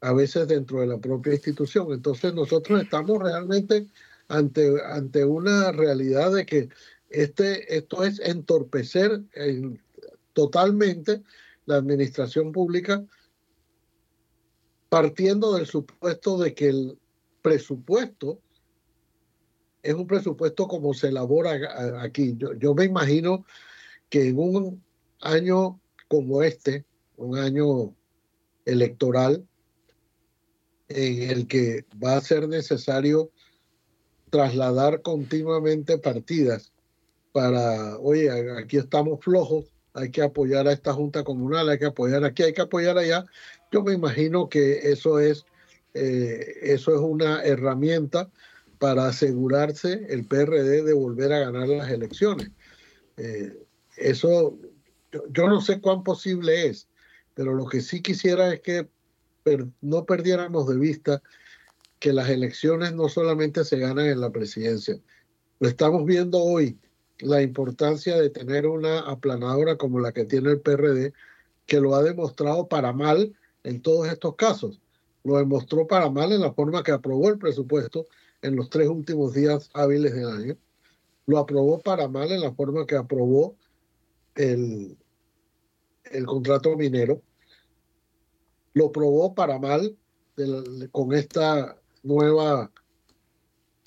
[0.00, 1.92] a veces dentro de la propia institución.
[1.92, 3.86] Entonces nosotros estamos realmente
[4.28, 6.68] ante, ante una realidad de que
[7.10, 9.22] este, esto es entorpecer
[10.32, 11.22] totalmente
[11.66, 13.04] la administración pública
[14.88, 16.98] partiendo del supuesto de que el
[17.42, 18.40] presupuesto
[19.82, 22.36] es un presupuesto como se elabora aquí.
[22.58, 23.44] Yo, me imagino
[24.08, 24.82] que en un
[25.20, 26.84] año como este,
[27.16, 27.94] un año
[28.64, 29.46] electoral,
[30.88, 33.30] en el que va a ser necesario
[34.30, 36.72] trasladar continuamente partidas
[37.32, 42.24] para, oye, aquí estamos flojos, hay que apoyar a esta junta comunal, hay que apoyar
[42.24, 43.26] aquí, hay que apoyar allá.
[43.70, 45.44] Yo me imagino que eso es,
[45.94, 48.30] eh, eso es una herramienta
[48.78, 52.50] para asegurarse el PRD de volver a ganar las elecciones.
[53.16, 53.56] Eh,
[53.96, 54.56] eso
[55.30, 56.88] yo, no sé cuán posible es,
[57.34, 58.88] pero lo que sí quisiera es que
[59.80, 61.22] no perdiéramos de vista
[61.98, 64.98] que las elecciones no solamente se ganan en la presidencia.
[65.58, 66.78] Lo estamos viendo hoy,
[67.20, 71.14] la importancia de tener una aplanadora como la que tiene el PRD,
[71.66, 74.80] que lo ha demostrado para mal en todos estos casos.
[75.24, 78.06] Lo demostró para mal en la forma que aprobó el presupuesto
[78.42, 80.56] en los tres últimos días hábiles del año.
[81.26, 83.56] Lo aprobó para mal en la forma que aprobó
[84.34, 84.96] el,
[86.04, 87.22] el contrato minero.
[88.72, 89.96] Lo probó para mal
[90.92, 92.70] con esta nueva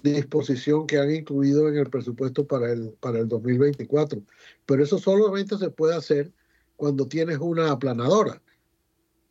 [0.04, 4.22] disposición que han incluido en el presupuesto para el, para el 2024.
[4.66, 6.32] Pero eso solamente se puede hacer
[6.76, 8.42] cuando tienes una aplanadora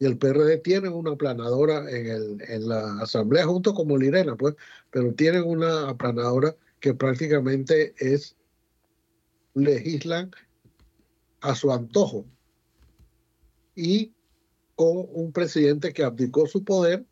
[0.01, 4.57] y el PRD tiene una aplanadora en, el, en la asamblea junto con Molirena, pues,
[4.91, 8.35] pero tienen una aplanadora que prácticamente es
[9.53, 10.31] legislan
[11.43, 12.25] a su antojo.
[13.77, 14.15] Y
[14.75, 17.05] con un presidente que abdicó su poder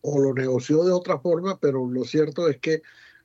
[0.00, 2.82] o lo negoció de otra forma, pero lo cierto es que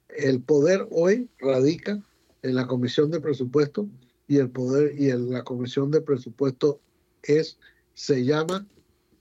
[0.10, 2.02] el poder hoy radica
[2.42, 3.86] en la Comisión de Presupuestos
[4.28, 6.80] y el poder y la comisión de presupuesto
[7.24, 7.58] es,
[7.94, 8.66] se llama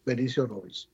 [0.05, 0.89] Benicio Novis.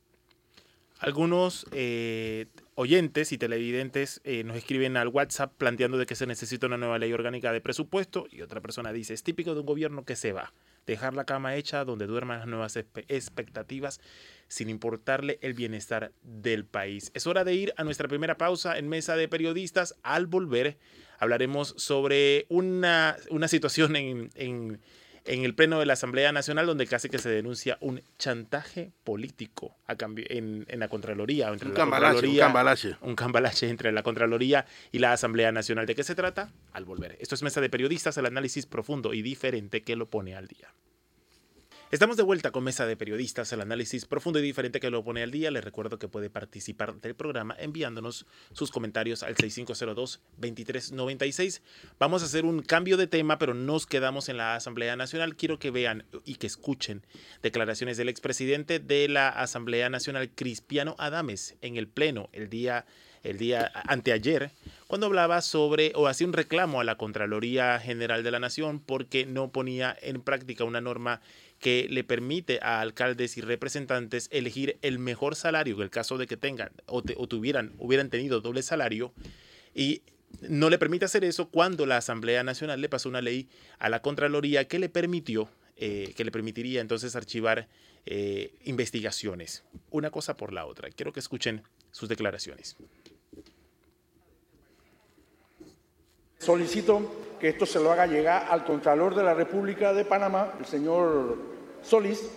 [1.01, 6.67] Algunos eh, oyentes y televidentes eh, nos escriben al WhatsApp planteando de que se necesita
[6.67, 10.05] una nueva ley orgánica de presupuesto y otra persona dice, es típico de un gobierno
[10.05, 10.53] que se va,
[10.87, 14.01] dejar la cama hecha donde duerman las nuevas expectativas
[14.49, 17.13] sin importarle el bienestar del país.
[17.15, 19.95] Es hora de ir a nuestra primera pausa en Mesa de Periodistas.
[20.03, 20.79] Al volver
[21.21, 24.81] hablaremos sobre una, una situación en, en
[25.29, 29.77] en el pleno de la Asamblea Nacional, donde casi que se denuncia un chantaje político
[29.87, 31.49] a cambio, en, la Contraloría.
[31.49, 32.97] Entre un, la cambalache, un cambalache.
[33.03, 35.87] Un cambalache entre la Contraloría y la Asamblea Nacional.
[35.87, 36.51] ¿De qué se trata?
[36.73, 37.17] Al volver.
[37.21, 40.73] Esto es Mesa de Periodistas, el análisis profundo y diferente que lo pone al día.
[41.91, 45.23] Estamos de vuelta con Mesa de Periodistas, el análisis profundo y diferente que lo pone
[45.23, 45.51] al día.
[45.51, 51.63] Les recuerdo que puede participar del programa enviándonos sus comentarios al 6502-2396.
[51.99, 55.35] Vamos a hacer un cambio de tema, pero nos quedamos en la Asamblea Nacional.
[55.35, 57.07] Quiero que vean y que escuchen
[57.43, 62.85] declaraciones del expresidente de la Asamblea Nacional, Cristiano Adames, en el Pleno el día
[63.23, 64.53] el día anteayer,
[64.87, 69.27] cuando hablaba sobre o hacía un reclamo a la Contraloría General de la Nación porque
[69.27, 71.21] no ponía en práctica una norma
[71.59, 76.27] que le permite a alcaldes y representantes elegir el mejor salario en el caso de
[76.27, 79.13] que tengan o, tuvieran, hubieran tenido doble salario
[79.75, 80.03] y
[80.43, 84.03] no le permite hacer eso cuando la Asamblea Nacional le pasó una ley a la
[84.03, 87.67] Contraloría que le permitió, eh, que le permitiría entonces archivar
[88.07, 89.65] eh, investigaciones.
[89.91, 90.91] Una cosa por la otra.
[90.91, 92.77] Quiero que escuchen sus declaraciones.
[96.39, 97.03] Solicito
[97.41, 101.37] que esto se lo haga llegar al Contralor de la República de Panamá, el señor
[101.83, 102.31] Solís,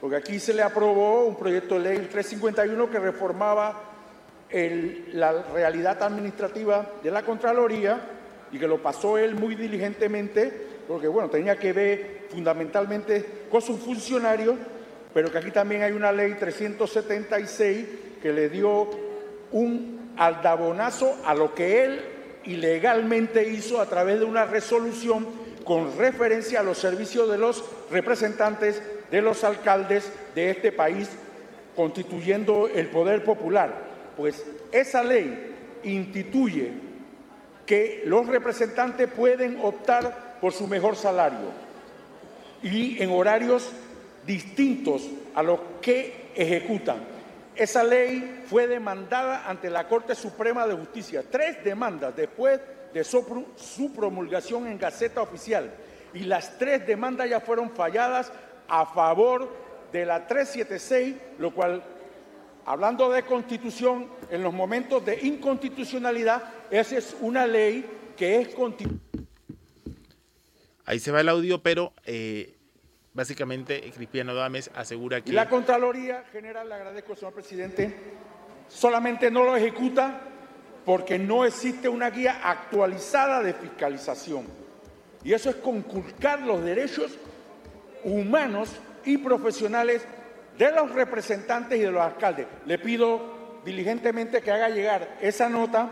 [0.00, 3.82] porque aquí se le aprobó un proyecto de ley 351 que reformaba
[5.12, 8.00] la realidad administrativa de la Contraloría
[8.52, 10.52] y que lo pasó él muy diligentemente,
[10.86, 14.56] porque bueno, tenía que ver fundamentalmente con sus funcionarios,
[15.14, 17.86] pero que aquí también hay una ley 376
[18.22, 18.88] que le dio
[19.52, 25.26] un aldabonazo a lo que él ilegalmente hizo a través de una resolución
[25.64, 31.08] con referencia a los servicios de los representantes de los alcaldes de este país,
[31.76, 33.74] constituyendo el poder popular.
[34.16, 36.72] Pues esa ley instituye
[37.66, 41.52] que los representantes pueden optar por su mejor salario
[42.62, 43.70] y en horarios
[44.26, 47.09] distintos a los que ejecutan.
[47.60, 51.22] Esa ley fue demandada ante la Corte Suprema de Justicia.
[51.30, 52.58] Tres demandas después
[52.94, 55.70] de su promulgación en Gaceta Oficial.
[56.14, 58.32] Y las tres demandas ya fueron falladas
[58.66, 59.54] a favor
[59.92, 61.82] de la 376, lo cual,
[62.64, 67.84] hablando de constitución, en los momentos de inconstitucionalidad, esa es una ley
[68.16, 69.28] que es constitucional.
[70.86, 72.56] Ahí se va el audio, pero eh,
[73.12, 75.32] Básicamente, Cristiano Dames asegura que...
[75.32, 77.92] la Contraloría General, le agradezco, señor presidente,
[78.68, 80.20] solamente no lo ejecuta
[80.84, 84.46] porque no existe una guía actualizada de fiscalización.
[85.24, 87.18] Y eso es conculcar los derechos
[88.04, 88.70] humanos
[89.04, 90.06] y profesionales
[90.56, 92.46] de los representantes y de los alcaldes.
[92.64, 95.88] Le pido diligentemente que haga llegar esa nota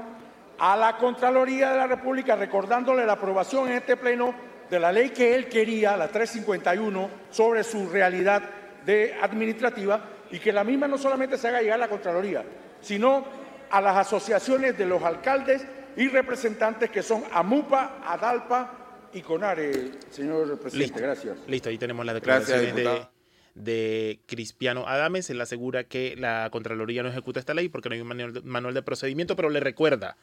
[0.58, 4.34] a la Contraloría de la República, recordándole la aprobación en este pleno
[4.70, 8.42] de la ley que él quería, la 351, sobre su realidad
[8.84, 12.44] de administrativa y que la misma no solamente se haga llegar a la Contraloría,
[12.80, 13.24] sino
[13.70, 20.58] a las asociaciones de los alcaldes y representantes que son AMUPA, ADALPA y CONARE, señor
[20.58, 21.00] presidente.
[21.00, 21.38] Gracias.
[21.46, 23.06] Listo, ahí tenemos la declaración de,
[23.54, 25.28] de Cristiano Adames.
[25.30, 28.82] Él asegura que la Contraloría no ejecuta esta ley porque no hay un manual de
[28.82, 30.16] procedimiento, pero le recuerda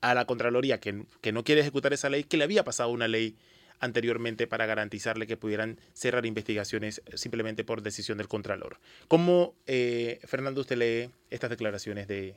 [0.00, 3.08] a la Contraloría que, que no quiere ejecutar esa ley, que le había pasado una
[3.08, 3.36] ley
[3.80, 8.78] anteriormente para garantizarle que pudieran cerrar investigaciones simplemente por decisión del Contralor.
[9.08, 12.34] ¿Cómo, eh, Fernando, usted lee estas declaraciones de,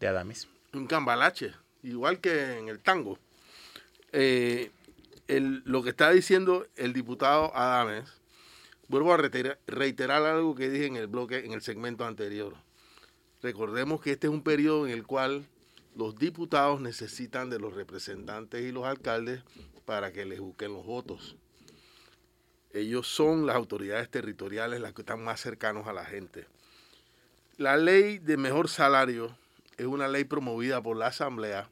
[0.00, 0.48] de Adames?
[0.72, 3.18] Un cambalache, igual que en el tango.
[4.12, 4.70] Eh,
[5.28, 8.08] lo que está diciendo el diputado Adames,
[8.88, 12.54] vuelvo a reiterar, reiterar algo que dije en el bloque, en el segmento anterior.
[13.42, 15.46] Recordemos que este es un periodo en el cual
[15.94, 19.42] los diputados necesitan de los representantes y los alcaldes
[19.86, 21.36] para que les busquen los votos.
[22.74, 26.46] Ellos son las autoridades territoriales las que están más cercanos a la gente.
[27.56, 29.34] La ley de mejor salario
[29.78, 31.70] es una ley promovida por la Asamblea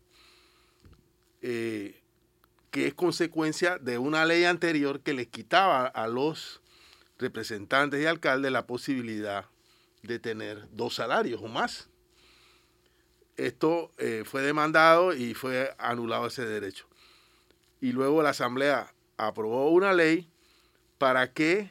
[1.42, 2.00] eh,
[2.70, 6.62] que es consecuencia de una ley anterior que les quitaba a los
[7.18, 9.46] representantes y alcaldes la posibilidad
[10.03, 11.88] de tener dos salarios o más.
[13.37, 16.87] Esto eh, fue demandado y fue anulado ese derecho
[17.85, 20.31] y luego la Asamblea aprobó una ley
[20.97, 21.70] para que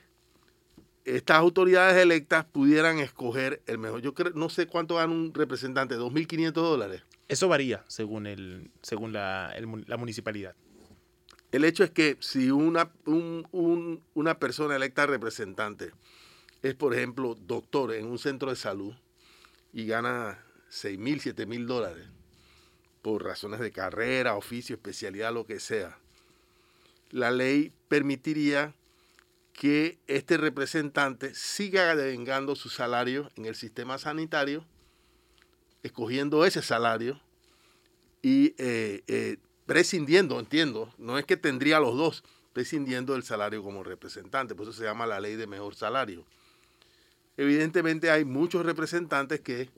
[1.06, 3.99] estas autoridades electas pudieran escoger el mejor.
[4.02, 7.02] Yo creo, no sé cuánto gana un representante, 2.500 dólares.
[7.28, 10.56] Eso varía según, el, según la, el- la municipalidad.
[11.52, 15.93] El hecho es que si una, un- un- una persona electa representante
[16.62, 18.93] es, por ejemplo, doctor en un centro de salud
[19.73, 20.38] y gana
[20.69, 22.06] 6 mil, 7 mil dólares
[23.02, 25.97] por razones de carrera, oficio, especialidad, lo que sea,
[27.13, 28.73] la ley permitiría
[29.54, 34.65] que este representante siga devengando su salario en el sistema sanitario,
[35.84, 37.21] escogiendo ese salario
[38.23, 43.84] y eh, eh, prescindiendo, entiendo, no es que tendría los dos, prescindiendo del salario como
[43.84, 46.26] representante, por eso se llama la ley de mejor salario.
[47.38, 49.69] Evidentemente hay muchos representantes que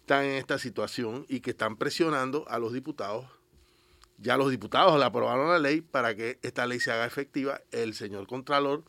[0.00, 3.37] están en esta situación y que están presionando a los diputados.
[4.18, 7.60] Ya los diputados le aprobaron la ley para que esta ley se haga efectiva.
[7.70, 8.82] El señor Contralor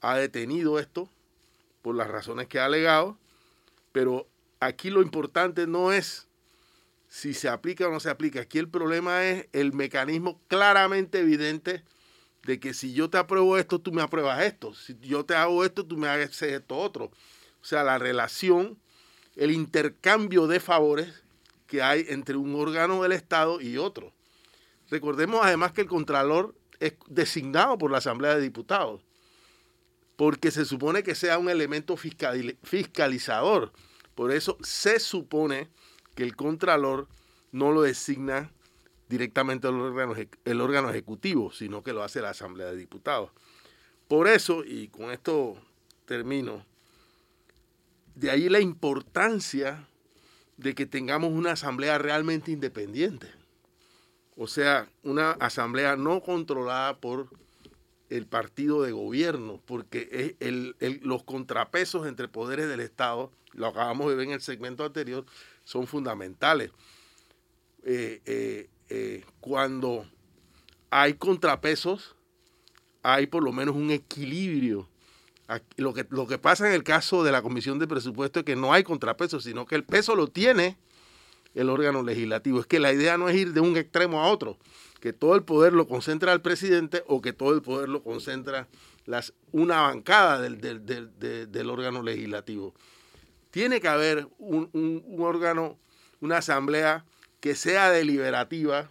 [0.00, 1.10] ha detenido esto
[1.82, 3.18] por las razones que ha alegado,
[3.92, 4.28] pero
[4.60, 6.28] aquí lo importante no es
[7.08, 8.40] si se aplica o no se aplica.
[8.40, 11.82] Aquí el problema es el mecanismo claramente evidente
[12.44, 14.74] de que si yo te apruebo esto, tú me apruebas esto.
[14.74, 17.06] Si yo te hago esto, tú me haces esto otro.
[17.06, 18.78] O sea, la relación,
[19.34, 21.24] el intercambio de favores
[21.66, 24.12] que hay entre un órgano del Estado y otro.
[24.90, 29.02] Recordemos además que el Contralor es designado por la Asamblea de Diputados,
[30.16, 33.72] porque se supone que sea un elemento fiscal- fiscalizador.
[34.14, 35.68] Por eso se supone
[36.14, 37.08] que el Contralor
[37.52, 38.50] no lo designa
[39.08, 43.30] directamente el órgano, el órgano ejecutivo, sino que lo hace la Asamblea de Diputados.
[44.08, 45.60] Por eso, y con esto
[46.06, 46.64] termino,
[48.14, 49.86] de ahí la importancia
[50.56, 53.28] de que tengamos una asamblea realmente independiente.
[54.36, 57.30] O sea, una asamblea no controlada por
[58.10, 60.36] el partido de gobierno, porque
[61.02, 65.24] los contrapesos entre poderes del Estado, lo acabamos de ver en el segmento anterior,
[65.64, 66.70] son fundamentales.
[67.82, 70.06] Eh, eh, eh, cuando
[70.90, 72.14] hay contrapesos,
[73.02, 74.88] hay por lo menos un equilibrio.
[75.76, 78.56] Lo que, lo que pasa en el caso de la Comisión de Presupuesto es que
[78.56, 80.76] no hay contrapeso, sino que el peso lo tiene
[81.56, 82.60] el órgano legislativo.
[82.60, 84.58] Es que la idea no es ir de un extremo a otro,
[85.00, 88.68] que todo el poder lo concentra el presidente o que todo el poder lo concentra
[89.06, 92.74] las, una bancada del, del- del- de- del órgano legislativo.
[93.50, 95.78] Tiene que haber un, un- órgano,
[96.20, 97.04] una asamblea
[97.40, 98.90] que sea deliberativa,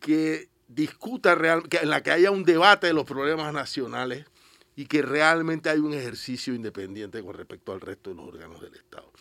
[0.00, 4.26] que discuta real, que, en la que haya un debate de los problemas nacionales
[4.76, 8.74] y que realmente hay un ejercicio independiente con respecto al resto de los órganos del
[8.74, 9.12] Estado.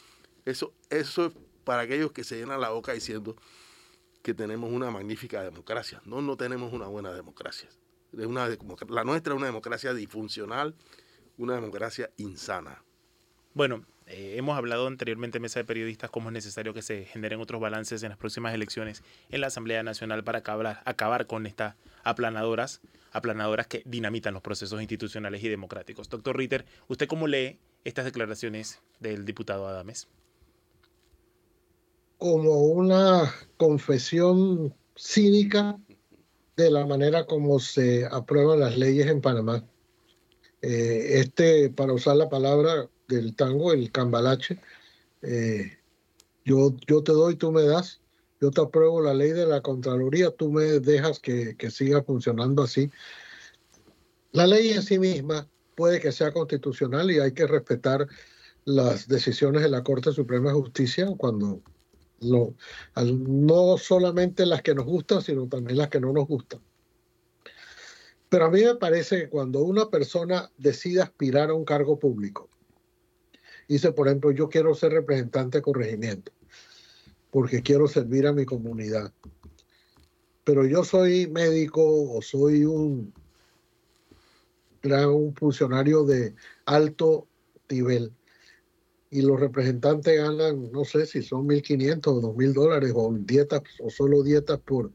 [0.45, 1.33] Eso, eso es
[1.69, 3.35] para aquellos que se llenan la boca diciendo
[4.23, 6.01] que tenemos una magnífica democracia.
[6.03, 7.69] No, no tenemos una buena democracia.
[8.11, 8.49] Una
[8.87, 10.73] la nuestra es una democracia disfuncional,
[11.37, 12.83] una democracia insana.
[13.53, 17.39] Bueno, eh, hemos hablado anteriormente en Mesa de Periodistas cómo es necesario que se generen
[17.39, 21.75] otros balances en las próximas elecciones en la Asamblea Nacional para acabar, acabar con estas
[22.03, 26.09] aplanadoras, aplanadoras que dinamitan los procesos institucionales y democráticos.
[26.09, 30.07] Doctor Ritter, ¿usted cómo lee estas declaraciones del diputado Adames?
[32.19, 35.79] Como una confesión cínica
[36.57, 39.65] de la manera como se aprueban las leyes en Panamá.
[40.61, 44.59] Eh, este, para usar la palabra del tango, el cambalache,
[45.21, 45.77] eh,
[46.43, 48.01] yo, yo te doy, tú me das,
[48.41, 52.63] yo te apruebo la ley de la Contraloría, tú me dejas que, que siga funcionando
[52.63, 52.91] así.
[54.33, 58.05] La ley en sí misma puede que sea constitucional y hay que respetar
[58.65, 61.61] las decisiones de la Corte Suprema de Justicia cuando
[62.21, 62.55] no,
[62.95, 66.61] no solamente las que nos gustan, sino también las que no nos gustan.
[68.29, 72.47] Pero a mí me parece que cuando una persona decide aspirar a un cargo público,
[73.67, 76.31] dice, por ejemplo, yo quiero ser representante de corregimiento,
[77.31, 79.11] porque quiero servir a mi comunidad,
[80.43, 83.13] pero yo soy médico o soy un,
[84.83, 87.27] un funcionario de alto
[87.69, 88.13] nivel
[89.11, 93.89] y los representantes ganan, no sé si son 1.500 o 2.000 dólares o dietas o
[93.89, 94.91] solo dietas por,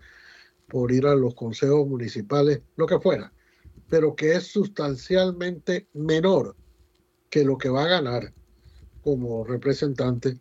[0.69, 3.33] por ir a los consejos municipales, lo que fuera,
[3.89, 6.57] pero que es sustancialmente menor
[7.29, 8.33] que lo que va a ganar
[9.03, 10.39] como representante.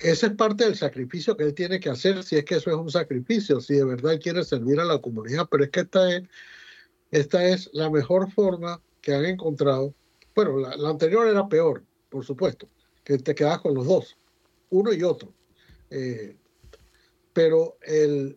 [0.00, 2.76] Ese es parte del sacrificio que él tiene que hacer, si es que eso es
[2.76, 6.22] un sacrificio, si de verdad quiere servir a la comunidad, pero es que esta es,
[7.10, 9.94] esta es la mejor forma que han encontrado.
[10.34, 12.68] Bueno, la anterior era peor, por supuesto,
[13.04, 14.16] que te quedas con los dos,
[14.68, 15.32] uno y otro.
[15.90, 16.36] Eh,
[17.32, 18.36] pero el,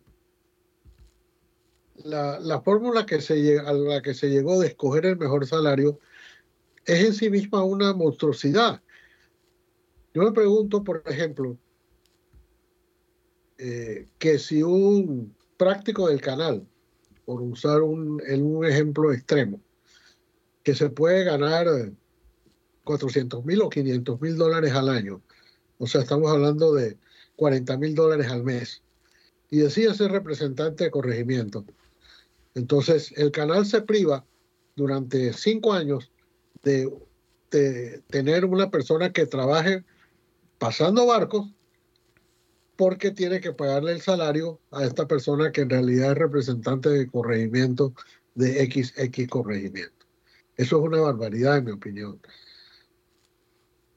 [1.95, 5.99] la, la fórmula que se, a la que se llegó de escoger el mejor salario
[6.86, 8.82] es en sí misma una monstruosidad.
[10.13, 11.57] Yo me pregunto, por ejemplo,
[13.57, 16.67] eh, que si un práctico del canal,
[17.26, 19.59] por usar un, un ejemplo extremo,
[20.61, 21.67] que se puede ganar
[22.84, 25.21] 400 mil o 500 mil dólares al año,
[25.77, 26.97] o sea, estamos hablando de
[27.36, 28.84] 40 mil dólares al mes,
[29.49, 31.63] y decide ser representante de corregimiento.
[32.55, 34.25] Entonces, el canal se priva
[34.75, 36.11] durante cinco años
[36.63, 36.91] de,
[37.51, 39.84] de tener una persona que trabaje
[40.57, 41.51] pasando barcos
[42.75, 47.07] porque tiene que pagarle el salario a esta persona que en realidad es representante de
[47.07, 47.93] corregimiento
[48.34, 50.07] de XX corregimiento.
[50.57, 52.19] Eso es una barbaridad, en mi opinión.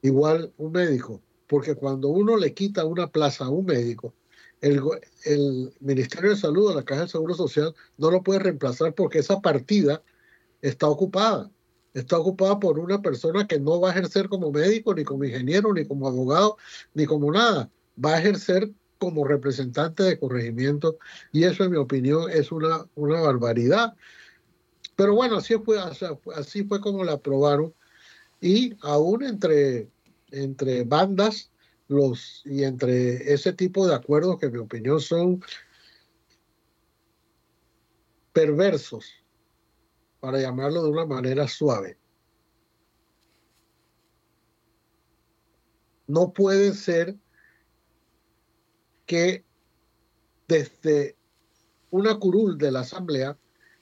[0.07, 4.13] Igual un médico, porque cuando uno le quita una plaza a un médico,
[4.61, 4.81] el,
[5.25, 9.19] el Ministerio de Salud o la Caja de Seguro Social no lo puede reemplazar porque
[9.19, 10.01] esa partida
[10.61, 11.51] está ocupada.
[11.93, 15.73] Está ocupada por una persona que no va a ejercer como médico, ni como ingeniero,
[15.73, 16.57] ni como abogado,
[16.93, 17.69] ni como nada.
[18.03, 20.97] Va a ejercer como representante de corregimiento
[21.33, 23.93] y eso en mi opinión es una, una barbaridad.
[24.95, 25.77] Pero bueno, así fue,
[26.35, 27.73] así fue como la aprobaron
[28.39, 29.89] y aún entre,
[30.31, 31.51] entre bandas
[31.87, 35.41] los, y entre ese tipo de acuerdos que en mi opinión son
[38.33, 39.05] perversos,
[40.19, 41.97] para llamarlo de una manera suave.
[46.07, 47.15] No puede ser
[49.05, 49.43] que
[50.47, 51.17] desde
[51.89, 53.37] una curul de la Asamblea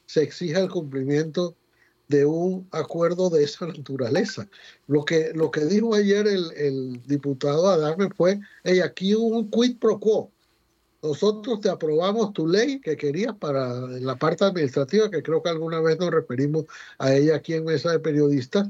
[0.06, 1.56] se exija el cumplimiento
[2.08, 4.47] de un acuerdo de esa naturaleza.
[4.88, 9.49] Lo que, lo que dijo ayer el, el diputado Adame fue, hey, aquí hubo un
[9.49, 10.32] quid pro quo.
[11.01, 15.80] Nosotros te aprobamos tu ley que querías para la parte administrativa, que creo que alguna
[15.80, 16.66] vez nos referimos
[16.97, 18.68] a ella aquí en Mesa de Periodistas,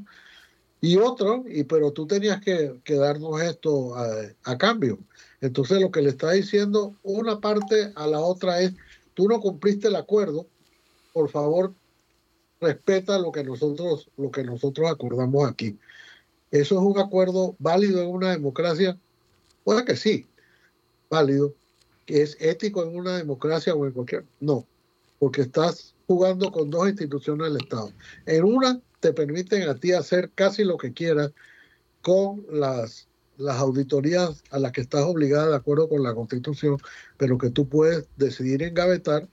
[0.81, 4.05] y otro, y pero tú tenías que, que darnos esto a,
[4.43, 4.99] a, cambio.
[5.41, 8.73] Entonces lo que le está diciendo una parte a la otra es,
[9.13, 10.45] tú no cumpliste el acuerdo,
[11.13, 11.73] por favor
[12.61, 15.77] respeta lo que nosotros, lo que nosotros acordamos aquí.
[16.51, 18.97] ¿Eso es un acuerdo válido en una democracia?
[19.63, 20.27] Puede que sí,
[21.09, 21.53] válido.
[22.05, 24.25] ¿Que es ético en una democracia o en cualquier?
[24.39, 24.65] No,
[25.17, 27.91] porque estás jugando con dos instituciones del Estado.
[28.25, 31.31] En una te permiten a ti hacer casi lo que quieras
[32.01, 36.77] con las, las auditorías a las que estás obligada de acuerdo con la Constitución,
[37.17, 39.27] pero que tú puedes decidir engavetar,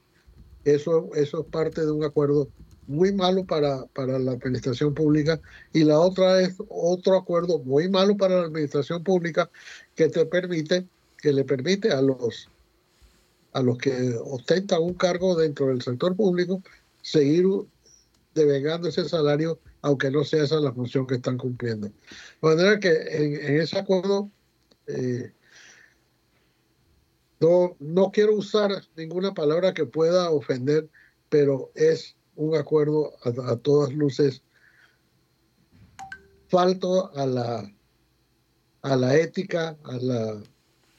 [0.64, 2.48] eso, eso es parte de un acuerdo
[2.86, 5.40] muy malo para, para la administración pública
[5.72, 9.50] y la otra es otro acuerdo muy malo para la administración pública
[9.94, 10.86] que te permite,
[11.18, 12.48] que le permite a los
[13.52, 16.62] a los que ostentan un cargo dentro del sector público
[17.02, 17.44] seguir
[18.34, 21.88] devengando ese salario aunque no sea esa la función que están cumpliendo.
[21.88, 21.94] De
[22.40, 24.30] manera que en, ese acuerdo
[24.86, 25.32] eh,
[27.40, 30.88] no, no quiero usar ninguna palabra que pueda ofender,
[31.28, 34.42] pero es un acuerdo a, todas luces
[36.48, 37.72] falto a la,
[38.82, 40.42] a la ética, a, la,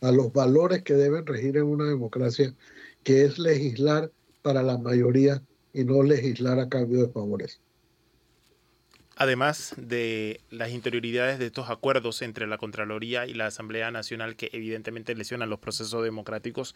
[0.02, 2.54] a los valores que deben regir en una democracia,
[3.04, 7.60] que es legislar para la mayoría y no legislar a cambio de favores.
[9.16, 14.50] Además de las interioridades de estos acuerdos entre la Contraloría y la Asamblea Nacional que
[14.54, 16.74] evidentemente lesionan los procesos democráticos,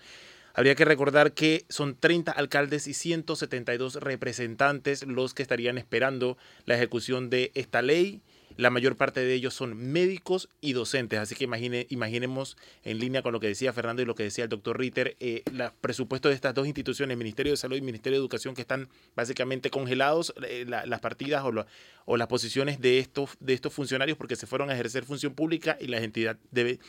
[0.57, 6.35] Habría que recordar que son 30 alcaldes y 172 representantes los que estarían esperando
[6.65, 8.23] la ejecución de esta ley.
[8.55, 13.21] La mayor parte de ellos son médicos y docentes, así que imagine, imaginemos en línea
[13.21, 16.31] con lo que decía Fernando y lo que decía el doctor Ritter, eh, los presupuestos
[16.31, 20.33] de estas dos instituciones, Ministerio de Salud y Ministerio de Educación, que están básicamente congelados,
[20.41, 24.73] eh, las partidas o, las posiciones de estos, de estos funcionarios porque se fueron a
[24.73, 26.79] ejercer función pública y la entidad debe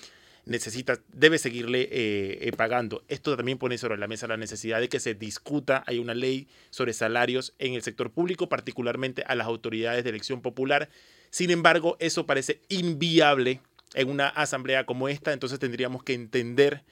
[0.48, 3.04] necesita, debe seguirle eh, eh, pagando.
[3.08, 6.48] Esto también pone sobre la mesa la necesidad de que se discuta, hay una ley
[6.70, 10.88] sobre salarios en el sector público, particularmente a las autoridades de elección popular.
[11.30, 13.60] Sin embargo, eso parece inviable
[13.94, 16.82] en una asamblea como esta, entonces tendríamos que entender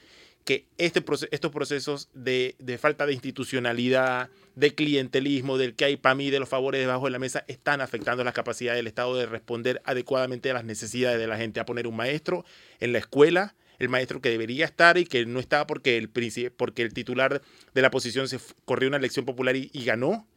[0.46, 6.14] que este estos procesos de, de, falta de institucionalidad, de clientelismo, del que hay para
[6.14, 9.26] mí, de los favores debajo de la mesa, están afectando la capacidad del Estado de
[9.26, 12.44] responder adecuadamente a las necesidades de la gente, a poner un maestro
[12.78, 16.08] en la escuela, el maestro que debería estar y que no estaba porque el,
[16.56, 17.42] porque el titular
[17.74, 20.28] de la posición se corrió una elección popular y, y ganó,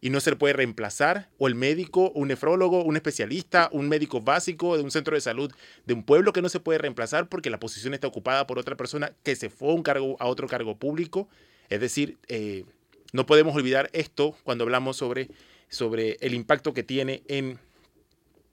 [0.00, 4.20] y no se le puede reemplazar, o el médico, un nefrólogo, un especialista, un médico
[4.20, 5.52] básico de un centro de salud
[5.86, 8.76] de un pueblo que no se puede reemplazar porque la posición está ocupada por otra
[8.76, 11.28] persona que se fue a, un cargo, a otro cargo público.
[11.68, 12.64] Es decir, eh,
[13.12, 15.28] no podemos olvidar esto cuando hablamos sobre,
[15.68, 17.58] sobre el impacto que tiene en,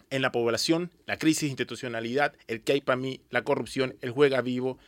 [0.10, 4.12] en la población, la crisis de institucionalidad, el que hay para mí, la corrupción, el
[4.12, 4.80] juega vivo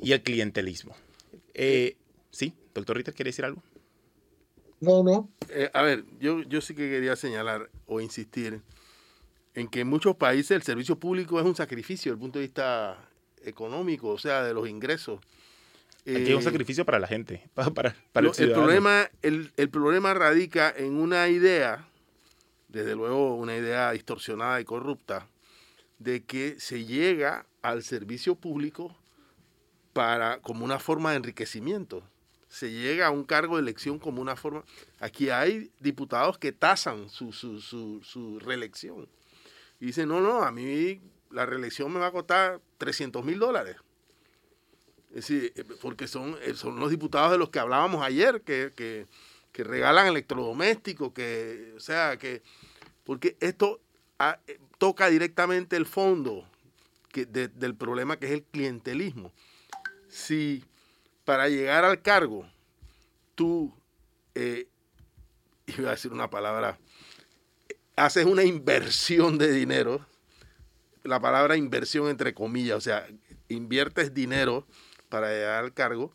[0.00, 0.94] y el clientelismo.
[1.54, 1.96] Eh,
[2.30, 3.62] sí, doctor Ritter, ¿quiere decir algo?
[4.82, 5.30] No, no.
[5.48, 8.62] Eh, a ver, yo, yo sí que quería señalar o insistir
[9.54, 12.46] en que en muchos países el servicio público es un sacrificio desde el punto de
[12.46, 12.98] vista
[13.44, 15.20] económico, o sea, de los ingresos.
[16.14, 18.62] Aquí es un Eh, sacrificio para la gente, para, para, para el el, ciudadano.
[18.64, 21.88] problema, el, el problema radica en una idea,
[22.68, 25.28] desde luego una idea distorsionada y corrupta,
[25.98, 28.96] de que se llega al servicio público
[29.92, 32.02] para, como una forma de enriquecimiento.
[32.52, 34.62] Se llega a un cargo de elección como una forma...
[35.00, 39.08] Aquí hay diputados que tasan su, su, su, su reelección.
[39.80, 41.00] Y dicen, no, no, a mí
[41.30, 43.76] la reelección me va a costar 300 mil dólares.
[45.08, 48.70] Es decir, eh, porque son, eh, son los diputados de los que hablábamos ayer, que,
[48.76, 49.06] que,
[49.52, 52.42] que regalan electrodomésticos, que, o sea, que,
[53.04, 53.80] porque esto
[54.18, 56.46] ah, eh, toca directamente el fondo
[57.08, 59.32] que, de- del problema que es el clientelismo.
[60.10, 60.62] Si
[61.24, 62.46] para llegar al cargo
[63.34, 63.72] tú,
[64.34, 64.68] eh,
[65.78, 66.78] iba a decir una palabra,
[67.96, 70.06] haces una inversión de dinero,
[71.02, 73.06] la palabra inversión entre comillas, o sea,
[73.48, 74.66] inviertes dinero
[75.08, 76.12] para llegar al cargo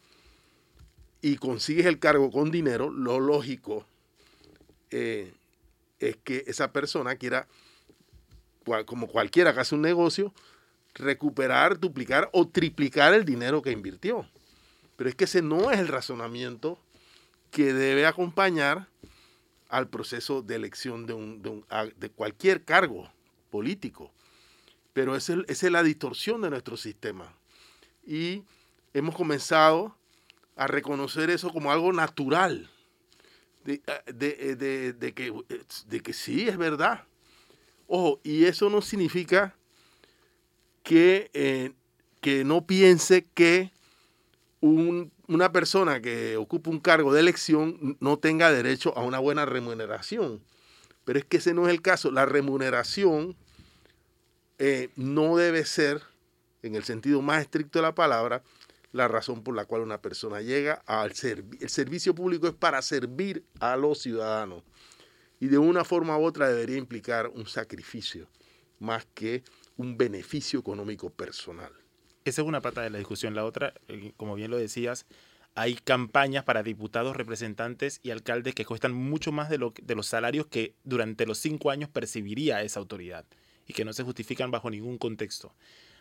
[1.21, 3.85] y consigues el cargo con dinero, lo lógico
[4.91, 5.33] eh,
[5.99, 7.47] es que esa persona quiera,
[8.85, 10.33] como cualquiera que hace un negocio,
[10.93, 14.27] recuperar, duplicar o triplicar el dinero que invirtió.
[14.97, 16.77] Pero es que ese no es el razonamiento
[17.51, 18.89] que debe acompañar
[19.69, 21.41] al proceso de elección de, un-
[21.95, 23.09] de cualquier cargo
[23.49, 24.11] político.
[24.93, 27.33] Pero esa es, la distorsión de nuestro sistema.
[28.05, 28.43] Y
[28.93, 29.95] hemos comenzado
[30.55, 32.69] a reconocer eso como algo natural.
[33.63, 35.33] De, de- de- de que,
[35.87, 37.03] de que sí, es verdad.
[37.87, 39.55] Ojo, y eso no significa
[40.83, 41.73] que, eh,
[42.21, 43.71] que no piense que
[44.61, 49.45] un- una persona que ocupa un cargo de elección no tenga derecho a una buena
[49.45, 50.41] remuneración.
[51.05, 52.11] Pero es que ese no es el caso.
[52.11, 53.35] La remuneración
[54.59, 56.01] eh, no debe ser,
[56.63, 58.41] en el sentido más estricto de la palabra,
[58.91, 61.59] la razón por la cual una persona llega al servicio.
[61.61, 64.63] El servicio público es para servir a los ciudadanos.
[65.39, 68.27] Y de una forma u otra debería implicar un sacrificio
[68.79, 69.43] más que
[69.75, 71.71] un beneficio económico personal.
[72.27, 73.35] Esa es una pata de la discusión.
[73.35, 75.05] La otra, eh, como bien lo decías,
[75.55, 80.07] hay campañas para diputados, representantes y alcaldes que cuestan mucho más de, lo, de los
[80.07, 83.25] salarios que durante los cinco años percibiría esa autoridad
[83.65, 85.53] y que no se justifican bajo ningún contexto.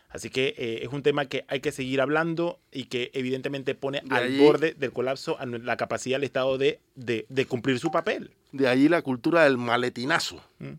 [0.08, 4.02] Así que eh, es un tema que hay que seguir hablando y que evidentemente pone
[4.04, 7.90] De al borde del colapso a la capacidad del Estado de, de- de cumplir su
[7.92, 8.32] papel.
[8.52, 10.72] De ahí la cultura del maletinazo, Mm.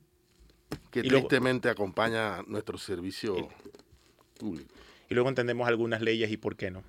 [0.91, 3.49] que Y luego- tristemente acompaña nuestro servicio
[4.37, 4.73] público.
[5.09, 6.83] Y luego entendemos algunas leyes y por qué no.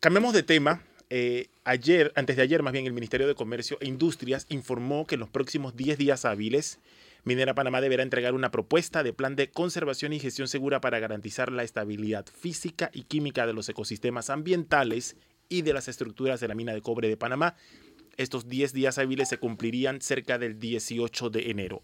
[0.00, 0.82] Cambiemos de tema.
[1.08, 5.14] Eh, ayer, antes de ayer más bien, el Ministerio de Comercio e Industrias informó que
[5.14, 6.80] en los próximos 10 días hábiles,
[7.24, 11.50] Minera Panamá deberá entregar una propuesta de plan de conservación y gestión segura para garantizar
[11.50, 15.16] la estabilidad física y química de los ecosistemas ambientales
[15.48, 17.56] y de las estructuras de la mina de cobre de Panamá.
[18.16, 21.82] Estos 10 días hábiles se cumplirían cerca del 18 de enero.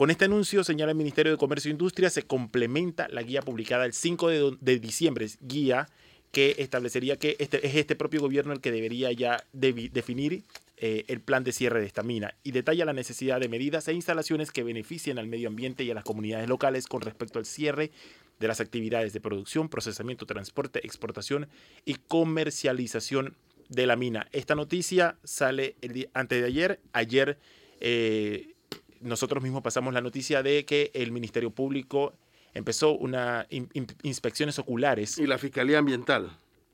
[0.00, 3.84] Con este anuncio, señala el Ministerio de Comercio e Industria, se complementa la guía publicada
[3.84, 5.90] el 5 de, diciembre, guía
[6.32, 10.42] que establecería que este, es este propio gobierno el que debería ya definir
[10.78, 13.92] eh, el plan de cierre de esta mina y detalla la necesidad de medidas e
[13.92, 17.90] instalaciones que beneficien al medio ambiente y a las comunidades locales con respecto al cierre
[18.38, 21.46] de las actividades de producción, procesamiento, transporte, exportación
[21.84, 23.36] y comercialización
[23.68, 24.28] de la mina.
[24.32, 26.80] Esta noticia sale el día, antes de ayer.
[26.94, 27.36] Ayer
[27.80, 28.49] eh,
[29.00, 32.14] nosotros mismos pasamos la noticia de que el Ministerio Público
[32.54, 35.18] empezó una in- in- inspecciones oculares.
[35.18, 36.30] Y la Fiscalía Ambiental.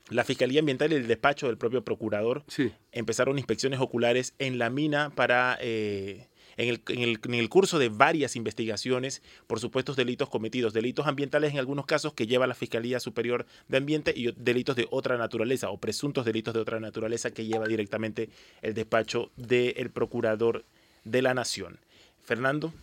[0.09, 2.71] La Fiscalía Ambiental y el despacho del propio procurador Sí.
[2.91, 7.77] empezaron inspecciones oculares en la mina para, eh, en, el, en el- en el curso
[7.77, 12.55] de varias investigaciones por supuestos delitos cometidos, delitos ambientales en algunos casos que lleva la
[12.55, 17.29] Fiscalía Superior de Ambiente y delitos de otra naturaleza o presuntos delitos de otra naturaleza
[17.31, 18.29] que lleva directamente
[18.61, 20.63] el despacho del Procurador
[21.03, 21.79] de la Nación.
[22.27, 22.73] Fernando.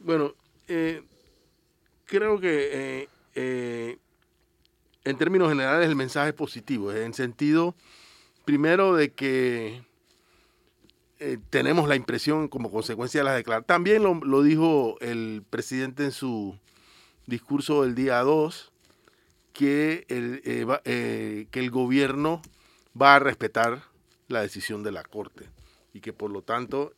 [0.00, 0.34] Bueno,
[0.68, 1.02] eh,
[2.04, 3.96] creo que eh, eh,
[5.04, 7.74] en términos generales el mensaje es positivo, en sentido,
[8.44, 9.82] primero, de que
[11.48, 13.66] tenemos la impresión como consecuencia de las declaraciones.
[13.66, 16.58] También lo, dijo el presidente en su
[17.24, 18.72] discurso del día 2,
[19.54, 20.42] que el,
[21.50, 22.42] que el gobierno
[23.00, 23.84] va a respetar
[24.28, 25.48] la decisión de la Corte.
[25.94, 26.92] y que por lo tanto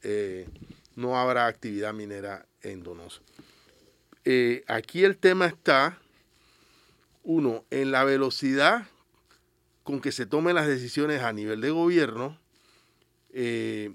[0.99, 3.23] no habrá actividad minera en Donoso.
[4.25, 5.97] Eh, aquí el tema está,
[7.23, 8.89] uno, en la velocidad
[9.85, 12.37] con que se tomen las decisiones a nivel de gobierno,
[13.31, 13.95] eh,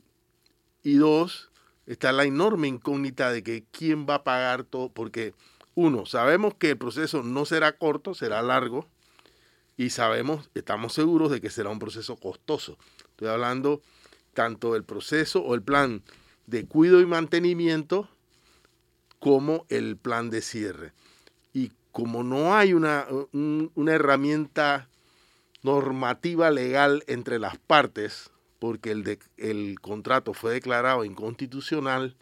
[0.82, 1.52] y dos,
[1.88, 5.34] está la enorme incógnita de que quién va a pagar todo, porque
[5.76, 8.88] uno, sabemos que el proceso no será corto, será largo,
[9.76, 12.78] y sabemos, estamos seguros de que será un proceso costoso.
[13.10, 13.82] Estoy hablando
[14.34, 16.02] tanto del proceso o el plan
[16.48, 18.10] de cuidado y mantenimiento
[19.20, 20.94] como el plan de cierre.
[21.54, 24.90] Y como no hay una, una herramienta
[25.62, 32.16] normativa legal entre las partes, porque el, el contrato fue declarado inconstitucional,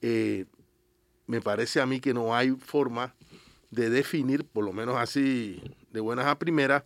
[0.00, 0.46] eh,
[1.26, 3.14] me parece a mí que no hay forma
[3.70, 6.84] de definir, por lo menos así de buenas a primeras,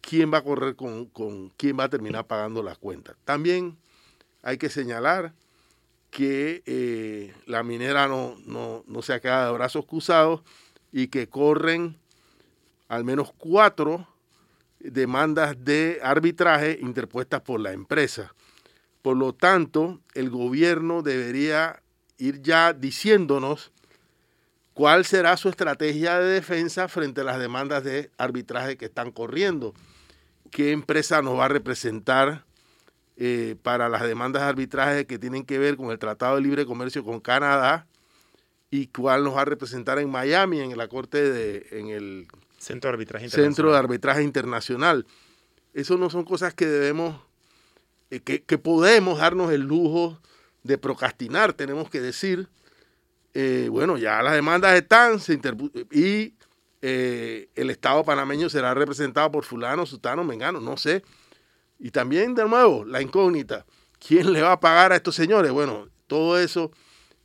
[0.00, 3.16] quién va a correr con, con quién va a terminar pagando las cuentas.
[3.24, 3.76] También
[4.42, 5.34] hay que señalar
[6.10, 10.42] que eh, la minera no, no, no, se quedado de brazos cruzados
[10.92, 11.98] y que corren
[12.88, 14.08] al menos cuatro
[14.80, 18.34] demandas de arbitraje interpuestas por la empresa.
[19.02, 21.82] Por lo tanto, el gobierno debería
[22.16, 23.70] ir ya diciéndonos
[24.74, 29.74] cuál será su estrategia de defensa frente a las demandas de arbitraje que están corriendo.
[30.50, 32.44] ¿Qué empresa nos va a representar
[33.18, 36.64] eh, para las demandas de arbitraje que tienen que ver con el Tratado de Libre
[36.64, 37.86] Comercio con Canadá?
[38.70, 42.88] ¿Y cuál nos va a representar en Miami, en la Corte de, en el Centro
[42.88, 43.54] de Arbitraje Internacional?
[43.54, 45.06] Centro de Arbitraje Internacional.
[45.74, 47.20] Eso no son cosas que debemos,
[48.10, 50.18] eh, que, que podemos darnos el lujo
[50.62, 52.48] de procrastinar, tenemos que decir,
[53.34, 55.18] eh, bueno, ya las demandas están
[55.90, 56.34] y
[56.82, 61.02] eh, el Estado panameño será representado por fulano, sutano, mengano, no sé.
[61.78, 63.64] Y también, de nuevo, la incógnita,
[63.98, 65.52] ¿quién le va a pagar a estos señores?
[65.52, 66.70] Bueno, todo eso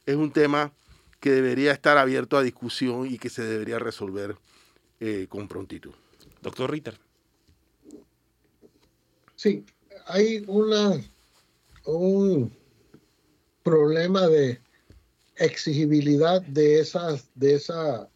[0.05, 0.71] es un tema
[1.19, 4.35] que debería estar abierto a discusión y que se debería resolver
[4.99, 5.93] eh, con prontitud.
[6.41, 6.99] Doctor Ritter.
[9.35, 9.65] Sí,
[10.05, 11.01] hay una,
[11.85, 12.51] un
[13.63, 14.59] problema de
[15.37, 18.09] exigibilidad de, esas, de esa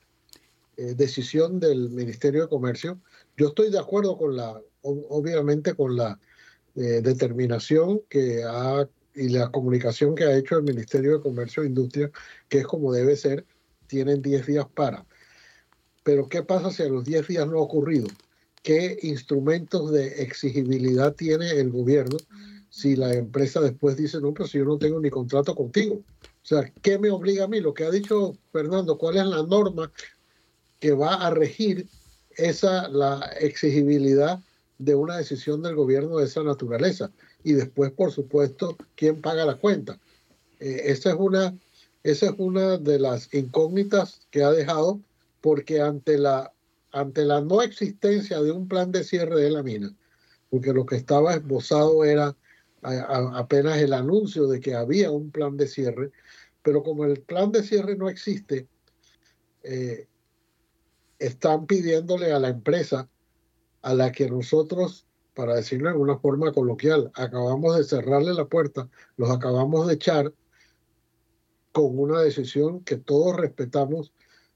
[0.76, 3.00] eh, decisión del Ministerio de Comercio.
[3.38, 6.20] Yo estoy de acuerdo con la, obviamente con la
[6.78, 11.68] eh, determinación que ha y la comunicación que ha hecho el Ministerio de Comercio e
[11.68, 12.12] Industria,
[12.48, 13.46] que es como debe ser,
[13.88, 15.06] tienen 10 días para.
[16.04, 18.08] Pero ¿qué pasa si a los 10 días no ha ocurrido?
[18.62, 22.18] ¿Qué instrumentos de exigibilidad tiene el gobierno
[22.70, 25.96] si la empresa después dice, no, pero si yo no tengo ni contrato contigo?
[25.96, 27.60] O sea, ¿qué me obliga a mí?
[27.60, 29.92] Lo que ha dicho Fernando, ¿cuál es la norma
[30.80, 31.88] que va a regir
[32.36, 34.40] esa, la exigibilidad
[34.80, 37.12] de una decisión del gobierno de esa naturaleza?
[37.44, 40.00] Y después, por supuesto, ¿quién paga la cuenta?
[40.60, 41.56] Eh, esa, es una,
[42.04, 45.00] esa es una de las incógnitas que ha dejado,
[45.42, 46.52] porque ante la,
[46.92, 49.94] ante la no existencia de un plan de cierre de la mina,
[50.50, 52.36] porque lo que estaba esbozado era
[52.82, 56.12] apenas el anuncio de que había un plan de cierre,
[56.64, 58.68] pero como el plan de cierre no existe,
[59.64, 60.08] eh,
[61.20, 63.10] están pidiéndole a la empresa
[63.82, 68.90] a la que nosotros, para decirlo de una forma coloquial, acabamos de cerrarle la puerta,
[69.18, 70.34] los acabamos de echar
[71.72, 74.12] con una decisión que todos respetamos,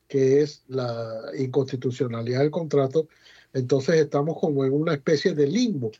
[0.07, 3.07] que es la inconstitucionalidad del contrato,
[3.53, 5.91] entonces estamos como en una especie de limbo,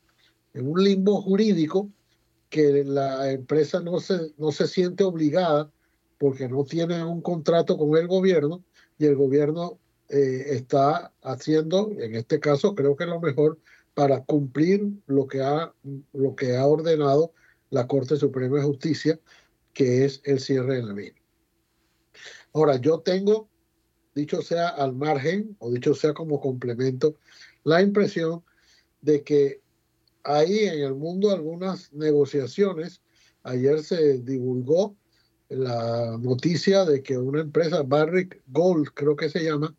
[0.54, 1.90] en un limbo jurídico
[2.50, 5.72] que la empresa no se, no se siente obligada
[6.18, 8.64] porque no tiene un contrato con el gobierno
[8.98, 9.80] y el gobierno
[10.12, 13.60] eh, está haciendo, en este caso creo que lo mejor
[13.94, 15.74] para cumplir lo que ha,
[16.12, 17.34] lo que ha ordenado
[17.70, 19.20] la Corte Suprema de Justicia,
[19.74, 21.16] que es el cierre de la mina.
[22.52, 23.48] Ahora, yo tengo,
[24.14, 27.16] dicho sea al margen o dicho sea como complemento,
[27.64, 28.44] la impresión
[29.00, 29.62] de que
[30.24, 33.02] hay en el mundo algunas negociaciones.
[33.44, 34.98] Ayer se divulgó
[35.48, 39.76] la noticia de que una empresa, Barrick Gold, creo que se llama,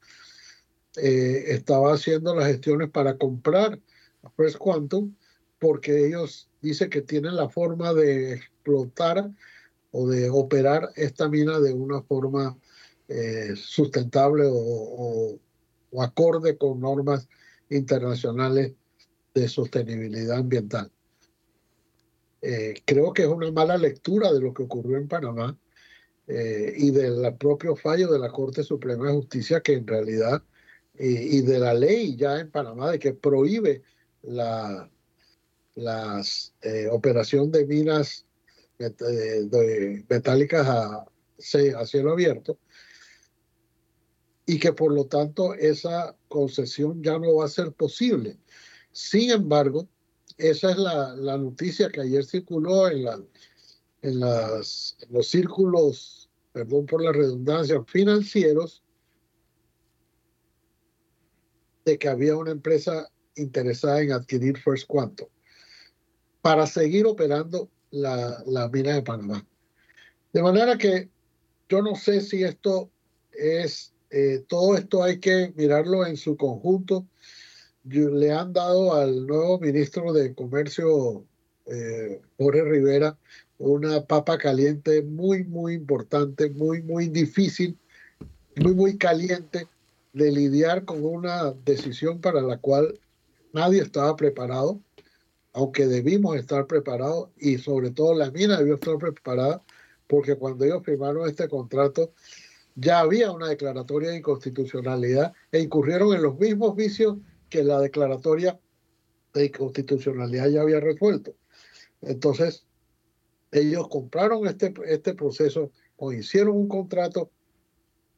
[0.97, 3.80] eh, estaba haciendo las gestiones para comprar
[4.22, 5.14] a First Quantum
[5.59, 9.30] porque ellos dicen que tienen la forma de explotar
[9.90, 12.59] o de operar esta mina de una forma
[13.09, 15.38] eh, sustentable o,
[15.99, 17.28] acorde con normas
[17.70, 18.72] internacionales
[19.34, 20.90] de sostenibilidad ambiental.
[22.40, 25.57] Eh, creo que es una mala lectura de lo que ocurrió en Panamá
[26.26, 30.43] y del propio fallo de la Corte Suprema de Justicia que en realidad
[30.99, 33.82] y, de la ley ya en Panamá de que prohíbe
[34.22, 34.88] la
[35.74, 38.26] las, eh, operación de minas
[38.78, 41.07] de, metálicas a,
[41.38, 42.59] cielo abierto
[44.47, 48.38] y que por lo tanto esa concesión ya no va a ser posible.
[48.90, 49.88] Sin embargo,
[50.36, 53.14] esa es la, la noticia que ayer circuló en, la,
[54.03, 58.82] en, en los círculos, perdón por la redundancia, financieros,
[61.85, 65.28] de que había una empresa interesada en adquirir First Quantum
[66.41, 69.47] para seguir operando la, la mina de Panamá.
[70.33, 71.09] De manera que
[71.68, 72.91] yo no sé si esto
[73.33, 77.07] es, eh, todo esto hay que mirarlo en su conjunto.
[77.85, 81.24] le han dado al nuevo ministro de Comercio,
[81.66, 83.16] eh, Jorge Rivera,
[83.59, 87.78] una papa caliente muy, muy importante, muy, muy difícil,
[88.57, 89.68] muy, muy caliente
[90.12, 93.00] de lidiar con una decisión para la cual
[93.52, 94.80] nadie estaba preparado,
[95.52, 99.62] aunque debimos estar preparados y sobre todo la mina debió estar preparada
[100.06, 102.12] porque cuando ellos firmaron este contrato
[102.74, 107.18] ya había una declaratoria de inconstitucionalidad e incurrieron en los mismos vicios
[107.50, 108.58] que la declaratoria
[109.34, 111.34] de inconstitucionalidad ya había resuelto.
[112.00, 112.66] Entonces,
[113.50, 117.30] ellos compraron este, este proceso o hicieron un contrato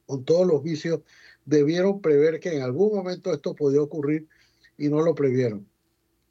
[0.07, 1.01] con todos los vicios
[1.45, 4.27] debieron prever que en algún momento esto podía ocurrir
[4.79, 5.67] y no lo previeron.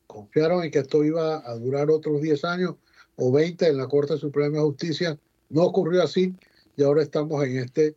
[0.08, 2.76] Confiaron en que esto iba a durar otros 10 años
[3.16, 5.18] o 20 en la Corte Suprema de Justicia.
[5.50, 6.34] No ocurrió así
[6.76, 7.96] y ahora estamos en este,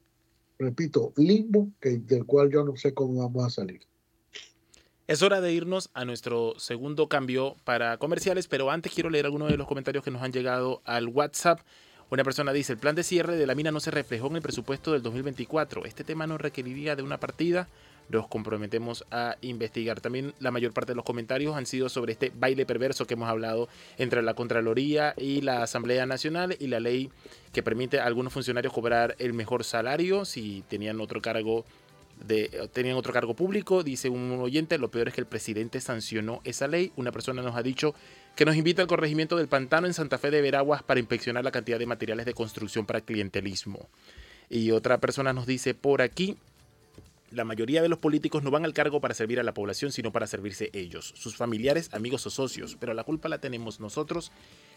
[0.59, 3.81] repito, limbo que, del cual yo no sé cómo vamos a salir.
[5.07, 9.49] Es hora de irnos a nuestro segundo cambio para comerciales, pero antes quiero leer algunos
[9.49, 11.61] de los comentarios que nos han llegado al WhatsApp.
[12.09, 14.43] Una persona dice, el plan de cierre de la mina no se reflejó en el
[14.43, 15.85] presupuesto del 2024.
[15.87, 17.67] Este tema no requeriría de una partida.
[18.09, 20.01] Nos comprometemos a investigar.
[20.01, 23.29] También la mayor parte de los comentarios han sido sobre este baile perverso que hemos
[23.29, 27.11] hablado entre la Contraloría y la Asamblea Nacional y la ley
[27.53, 31.65] que permite a algunos funcionarios cobrar el mejor salario si tenían otro cargo
[32.25, 36.41] de, tenían otro cargo público, dice un oyente, lo peor es que el presidente sancionó
[36.45, 36.93] esa ley.
[36.97, 37.95] Una persona nos ha dicho
[38.37, 41.51] que nos invita al corregimiento del pantano en Santa Fe de Veraguas para inspeccionar la
[41.51, 43.89] cantidad de materiales de construcción para clientelismo.
[44.51, 46.37] Y otra persona nos dice por aquí,
[47.31, 50.13] la mayoría de los políticos no van al cargo para servir a la población, sino
[50.13, 54.31] para servirse ellos, sus familiares, amigos o socios, pero la culpa la tenemos nosotros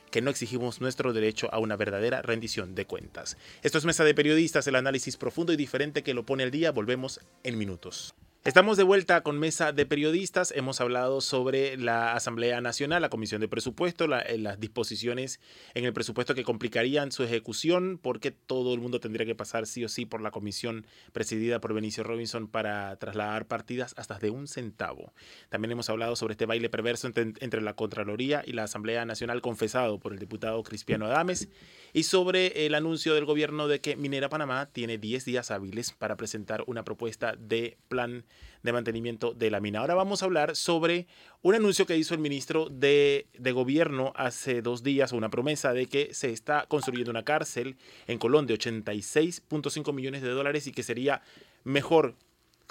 [0.09, 3.37] que no exigimos nuestro derecho a una verdadera rendición de cuentas.
[3.61, 6.71] Esto es Mesa de Periodistas, el análisis profundo y diferente que lo pone al día.
[6.71, 8.15] Volvemos en minutos.
[8.45, 10.53] Estamos de vuelta con Mesa de Periodistas.
[10.55, 15.41] Hemos hablado sobre la Asamblea Nacional, la Comisión de Presupuesto, eh, las disposiciones
[15.73, 19.83] en el presupuesto que complicarían su ejecución, porque todo el mundo tendría que pasar sí
[19.83, 24.47] o sí por la comisión presidida por Benicio Robinson para trasladar partidas hasta de un
[24.47, 25.11] centavo.
[25.49, 29.41] También hemos hablado sobre este baile perverso entre, entre la Contraloría y la Asamblea Nacional
[29.41, 31.49] confesado por el diputado Cristiano Adames
[31.91, 36.15] y sobre el anuncio del gobierno de que Minera Panamá tiene 10 días hábiles para
[36.15, 38.23] presentar una propuesta de plan
[38.63, 39.79] de mantenimiento de la mina.
[39.79, 41.07] Ahora vamos a hablar sobre
[41.41, 45.85] un anuncio que hizo el ministro de, de Gobierno hace dos días, una promesa de
[45.85, 47.77] que se está construyendo una cárcel
[48.07, 51.21] en Colón de 86.5 millones de dólares y que sería
[51.63, 52.15] mejor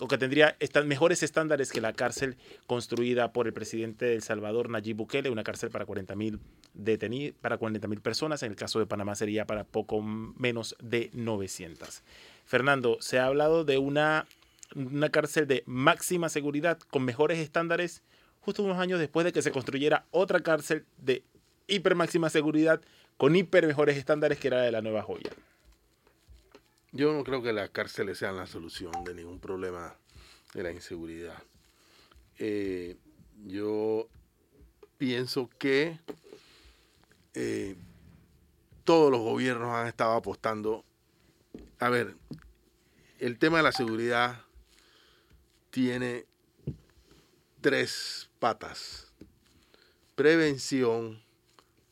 [0.01, 2.37] o que tendría mejores estándares que la cárcel
[2.67, 6.39] construida por el presidente de Salvador, Nayib Bukele, una cárcel para 40.000
[6.75, 12.03] detenidos, para 40.000 personas, en el caso de Panamá sería para poco menos de 900.
[12.45, 14.27] Fernando, se ha hablado de una
[14.75, 18.03] una cárcel de máxima seguridad con mejores estándares
[18.41, 21.23] justo unos años después de que se construyera otra cárcel de
[21.67, 22.81] hiper máxima seguridad
[23.17, 25.31] con hiper mejores estándares que era de la Nueva Joya.
[26.93, 29.95] Yo no creo que las cárceles sean la solución de ningún problema
[30.55, 31.43] de la inseguridad.
[32.39, 32.97] Eh,
[33.47, 34.09] yo
[34.97, 35.99] pienso que
[37.35, 37.77] eh,
[38.85, 40.85] todos los gobiernos han estado apostando.
[41.79, 42.15] A ver,
[43.19, 44.48] el tema de la seguridad
[45.79, 46.27] tiene
[47.61, 49.13] tres patas.
[50.17, 51.23] Prevención,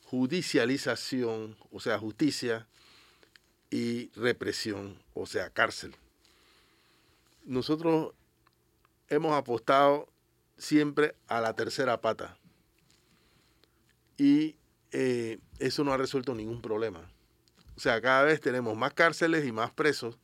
[0.07, 2.67] judicialización, o sea, justicia,
[3.71, 5.95] y represión, o sea, cárcel.
[7.45, 8.13] Nosotros
[9.09, 10.09] hemos apostado
[10.59, 12.37] siempre a la tercera pata
[14.17, 14.57] y
[14.91, 17.09] eh, eso no ha resuelto ningún problema.
[17.77, 20.19] O sea, cada vez tenemos más cárceles y más presos,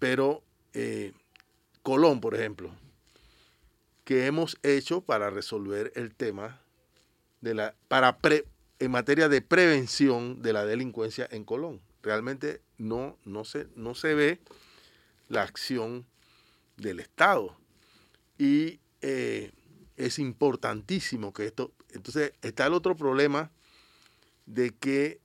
[0.00, 1.12] pero eh,
[1.86, 2.72] Colón, por ejemplo,
[4.02, 6.60] que hemos hecho para resolver el tema
[7.40, 8.18] de la para
[8.80, 11.80] en materia de prevención de la delincuencia en Colón.
[12.02, 14.40] Realmente no, no, se, no se ve
[15.28, 16.04] la acción
[16.76, 17.56] del Estado.
[18.36, 19.52] Y eh,
[19.96, 21.72] es importantísimo que esto...
[21.92, 23.52] Entonces está el otro problema
[24.44, 25.20] de que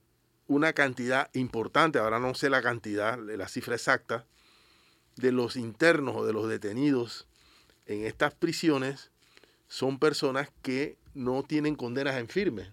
[0.46, 4.26] una cantidad importante, ahora no sé la cantidad, la cifra exacta,
[5.16, 7.26] de los internos o de los detenidos
[7.86, 9.10] en estas prisiones
[9.68, 12.72] son personas que no tienen condenas en firme.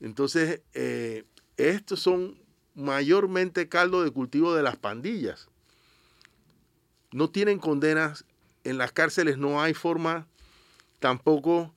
[0.00, 1.24] Entonces, eh,
[1.56, 2.38] estos son
[2.74, 5.48] mayormente caldo de cultivo de las pandillas.
[7.12, 8.24] No tienen condenas,
[8.64, 10.26] en las cárceles no hay forma
[10.98, 11.72] tampoco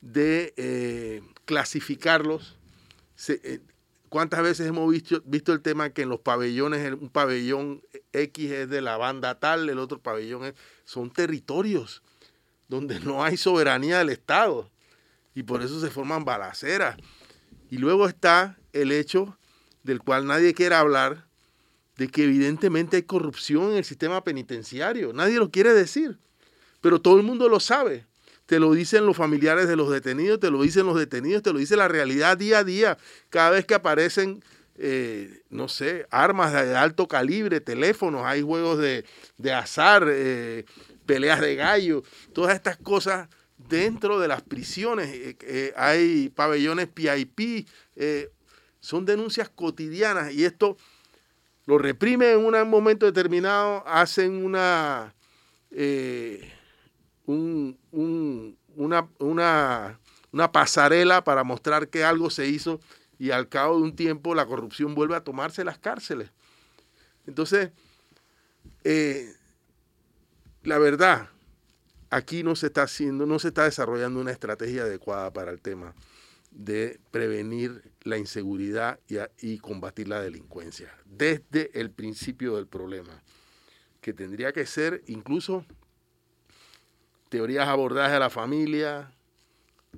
[0.00, 2.58] de eh, clasificarlos.
[3.28, 3.60] Eh,
[4.12, 7.80] ¿Cuántas veces hemos visto, el tema que en los pabellones, un pabellón
[8.12, 10.54] X es de la banda tal, el otro pabellón es,
[10.84, 12.02] son territorios
[12.68, 14.70] donde no hay soberanía del Estado
[15.34, 16.98] y por eso se forman balaceras.
[17.70, 19.38] Y luego está el hecho
[19.82, 21.24] del cual nadie quiere hablar,
[21.96, 25.14] de que evidentemente hay corrupción en el sistema penitenciario.
[25.14, 26.18] Nadie lo quiere decir,
[26.82, 28.04] pero todo el mundo lo sabe.
[28.46, 31.58] Te lo dicen los familiares de los detenidos, te lo dicen los detenidos, te lo
[31.58, 32.98] dice la realidad día a día.
[33.30, 34.42] Cada vez que aparecen,
[34.76, 39.04] eh, no sé, armas de alto calibre, teléfonos, hay juegos de,
[39.52, 40.64] azar, eh,
[41.06, 45.10] peleas de gallo, todas estas cosas dentro de las prisiones.
[45.12, 47.68] Eh, hay pabellones PIP,
[48.80, 50.76] son denuncias cotidianas y esto
[51.66, 55.14] lo reprime en un momento determinado, hacen una,
[57.26, 62.80] eh, una, una, pasarela para mostrar que algo se hizo
[63.18, 66.30] y al cabo de un tiempo la corrupción vuelve a tomarse las cárceles.
[67.26, 67.70] Entonces,
[68.84, 69.32] eh,
[70.64, 71.28] la verdad,
[72.10, 75.94] aquí no se está haciendo, no se está desarrollando una estrategia adecuada para el tema
[76.52, 79.00] de prevenir la inseguridad
[79.38, 83.22] y, combatir la delincuencia desde el principio del problema,
[84.00, 85.64] que tendría que ser incluso
[87.32, 89.10] teorías abordadas a la familia,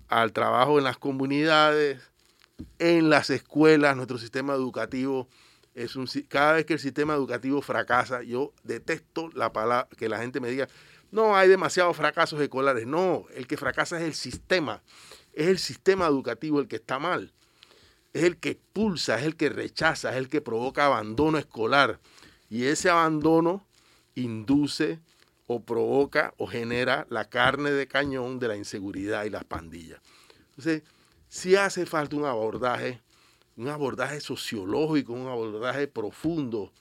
[0.06, 2.00] al trabajo en las comunidades,
[2.78, 5.28] en las escuelas, nuestro sistema educativo
[5.74, 10.18] es un cada vez que el sistema educativo fracasa, yo detesto la palabra que la
[10.18, 10.68] gente me diga,
[11.10, 14.80] no hay demasiados fracasos escolares, no, el que fracasa es el sistema
[15.34, 17.32] es el sistema educativo el que está mal.
[18.12, 21.98] Es el que expulsa, es el que rechaza, es el que provoca abandono escolar.
[22.48, 23.66] Y ese abandono
[24.14, 25.00] induce
[25.46, 30.00] o provoca o genera la carne de cañón de la inseguridad y las pandillas.
[30.50, 30.82] Entonces,
[31.28, 33.00] sí hace falta un abordaje,
[33.56, 36.72] un abordaje sociológico, un abordaje profundo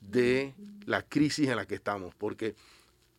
[0.00, 0.54] de
[0.86, 2.54] la crisis en la que estamos, porque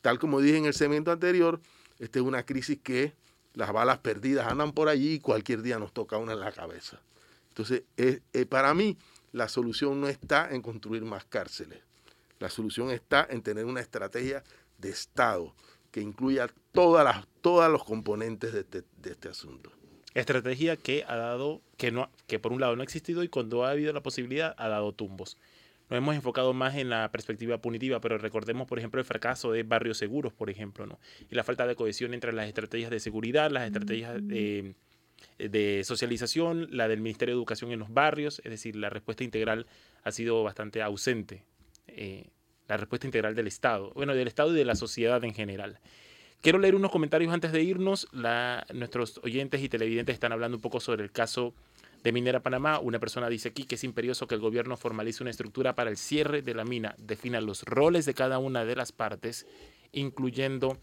[0.02, 1.60] tal como dije en el segmento anterior,
[2.00, 3.14] esta es una crisis que
[3.54, 7.02] las balas perdidas andan por allí y cualquier día nos toca una en la cabeza.
[7.50, 7.84] Entonces,
[8.50, 8.98] para mí,
[9.32, 11.80] la solución no está en construir más cárceles.
[12.40, 14.44] La solución está en tener una estrategia
[14.78, 15.54] de Estado
[15.92, 19.72] que incluya todas las, todos los componentes de este, de este asunto.
[20.14, 23.66] Estrategia que ha dado, que, no, que por un lado no ha existido y cuando
[23.66, 25.38] ha habido la posibilidad ha dado tumbos
[25.90, 29.64] nos hemos enfocado más en la perspectiva punitiva, pero recordemos, por ejemplo, el fracaso de
[29.64, 31.00] barrios seguros, por ejemplo, ¿no?
[31.30, 34.74] y la falta de cohesión entre las estrategias de seguridad, las estrategias de,
[35.38, 39.68] de socialización, la del Ministerio de Educación en los barrios, es decir, la respuesta integral
[40.04, 41.44] ha sido bastante ausente,
[41.88, 42.30] eh,
[42.68, 45.80] la respuesta integral del Estado, bueno, del Estado y de la sociedad en general.
[46.42, 48.08] Quiero leer unos comentarios antes de irnos.
[48.12, 51.54] La, nuestros oyentes y televidentes están hablando un poco sobre el caso
[52.04, 52.78] de Minera Panamá.
[52.78, 55.98] Una persona dice aquí que es imperioso que el gobierno formalice una estructura para el
[55.98, 59.48] cierre de la mina, defina los roles de cada una de las partes,
[59.92, 60.78] incluyendo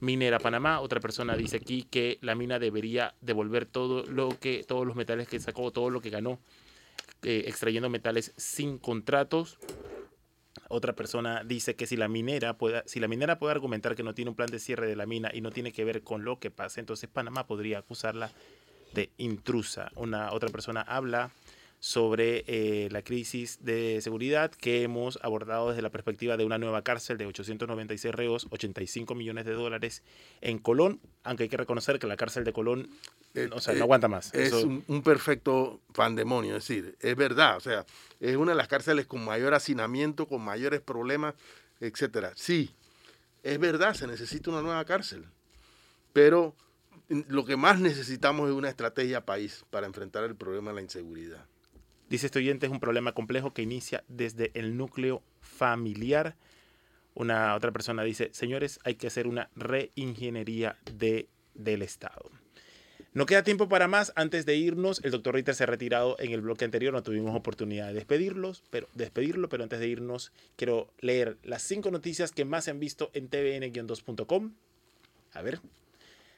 [0.00, 0.80] Minera Panamá.
[0.80, 5.28] Otra persona dice aquí que la mina debería devolver todo lo que, todos los metales
[5.28, 6.38] que sacó, todo lo que ganó,
[7.22, 9.58] eh, extrayendo metales sin contratos.
[10.68, 14.14] Otra persona dice que si la minera puede, si la minera puede argumentar que no
[14.14, 16.38] tiene un plan de cierre de la mina y no tiene que ver con lo
[16.38, 18.30] que pasa, entonces Panamá podría acusarla
[18.92, 19.90] de intrusa.
[19.96, 21.30] Una otra persona habla
[21.86, 26.82] sobre eh, la crisis de seguridad que hemos abordado desde la perspectiva de una nueva
[26.82, 30.02] cárcel de 896 reos, 85 millones de dólares
[30.40, 32.88] en Colón, aunque hay que reconocer que la cárcel de Colón
[33.34, 34.34] eh, o sea, no eh, aguanta más.
[34.34, 37.86] Es un, un, perfecto pandemonio, es decir, es verdad, o sea,
[38.18, 41.36] es una de las cárceles con mayor hacinamiento, con mayores problemas,
[41.78, 42.32] etcétera.
[42.34, 42.74] Sí,
[43.44, 45.24] es verdad, se necesita una nueva cárcel,
[46.12, 46.52] pero
[47.08, 51.46] lo que más necesitamos es una estrategia país para enfrentar el problema de la inseguridad.
[52.08, 56.36] Dice este es un problema complejo que inicia desde el núcleo familiar.
[57.14, 62.30] Una otra persona dice, señores, hay que hacer una reingeniería de, del Estado.
[63.12, 64.12] No queda tiempo para más.
[64.14, 66.92] Antes de irnos, el doctor Ritter se ha retirado en el bloque anterior.
[66.92, 71.90] No tuvimos oportunidad de despedirlos, pero, despedirlo, pero antes de irnos, quiero leer las cinco
[71.90, 74.52] noticias que más se han visto en tvn-2.com.
[75.32, 75.60] A ver,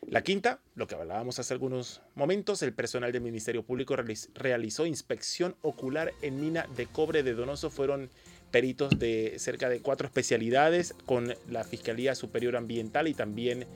[0.07, 3.97] La quinta, lo que hablábamos hace algunos momentos, el personal del Ministerio Público
[4.35, 7.69] realizó inspección ocular en mina de cobre de Donoso.
[7.69, 8.09] Fueron
[8.51, 13.67] peritos de cerca de cuatro especialidades con la Fiscalía Superior Ambiental y también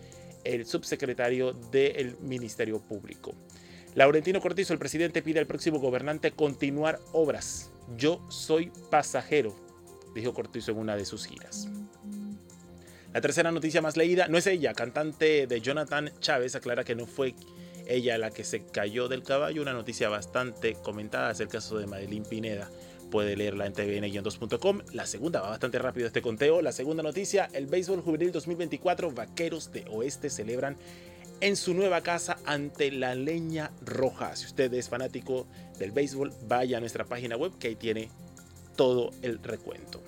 [0.45, 3.35] el subsecretario del Ministerio Público.
[3.95, 7.70] Laurentino Cortizo, el presidente, pide al próximo gobernante continuar obras.
[7.99, 9.55] Yo soy pasajero,
[10.14, 11.68] dijo Cortizo en una de sus giras.
[13.13, 17.07] La tercera noticia más leída no es ella, cantante de Jonathan Chávez aclara que no
[17.07, 17.35] fue
[17.87, 21.87] ella la que se cayó del caballo, una noticia bastante comentada es el caso de
[21.87, 22.71] Madeline Pineda.
[23.11, 24.81] Puede leerla en tvn-2.com.
[24.93, 26.63] La segunda va bastante rápido este conteo.
[26.63, 30.79] La segunda noticia, el béisbol juvenil 2024, Vaqueros de Oeste celebran
[31.43, 34.35] en su nueva casa ante la leña roja.
[34.37, 35.47] Si usted es fanático
[35.79, 38.09] del béisbol, vaya a nuestra página web que ahí tiene
[38.77, 40.01] todo el recuento.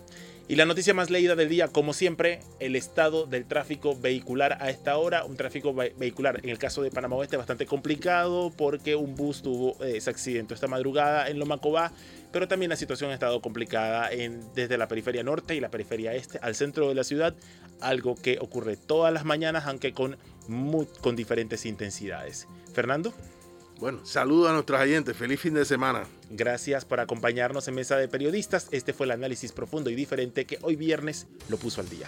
[0.46, 4.68] Y la noticia más leída del día, como siempre, el estado del tráfico vehicular a
[4.68, 5.24] esta hora.
[5.24, 9.82] Un tráfico vehicular en el caso de Panamá Oeste bastante complicado porque un bus tuvo
[9.82, 11.92] eh, ese accidente esta madrugada en Lomacobá,
[12.30, 16.12] pero también la situación ha estado complicada en, desde la periferia norte y la periferia
[16.12, 17.34] este al centro de la ciudad,
[17.80, 20.18] algo que ocurre todas las mañanas, aunque con,
[21.00, 22.46] con diferentes intensidades.
[22.74, 23.14] Fernando.
[23.84, 25.14] Bueno, saludo a nuestros oyentes.
[25.14, 26.04] Feliz fin de semana.
[26.30, 28.68] Gracias por acompañarnos en Mesa de Periodistas.
[28.70, 32.06] Este fue el análisis profundo y diferente que hoy viernes lo puso al día.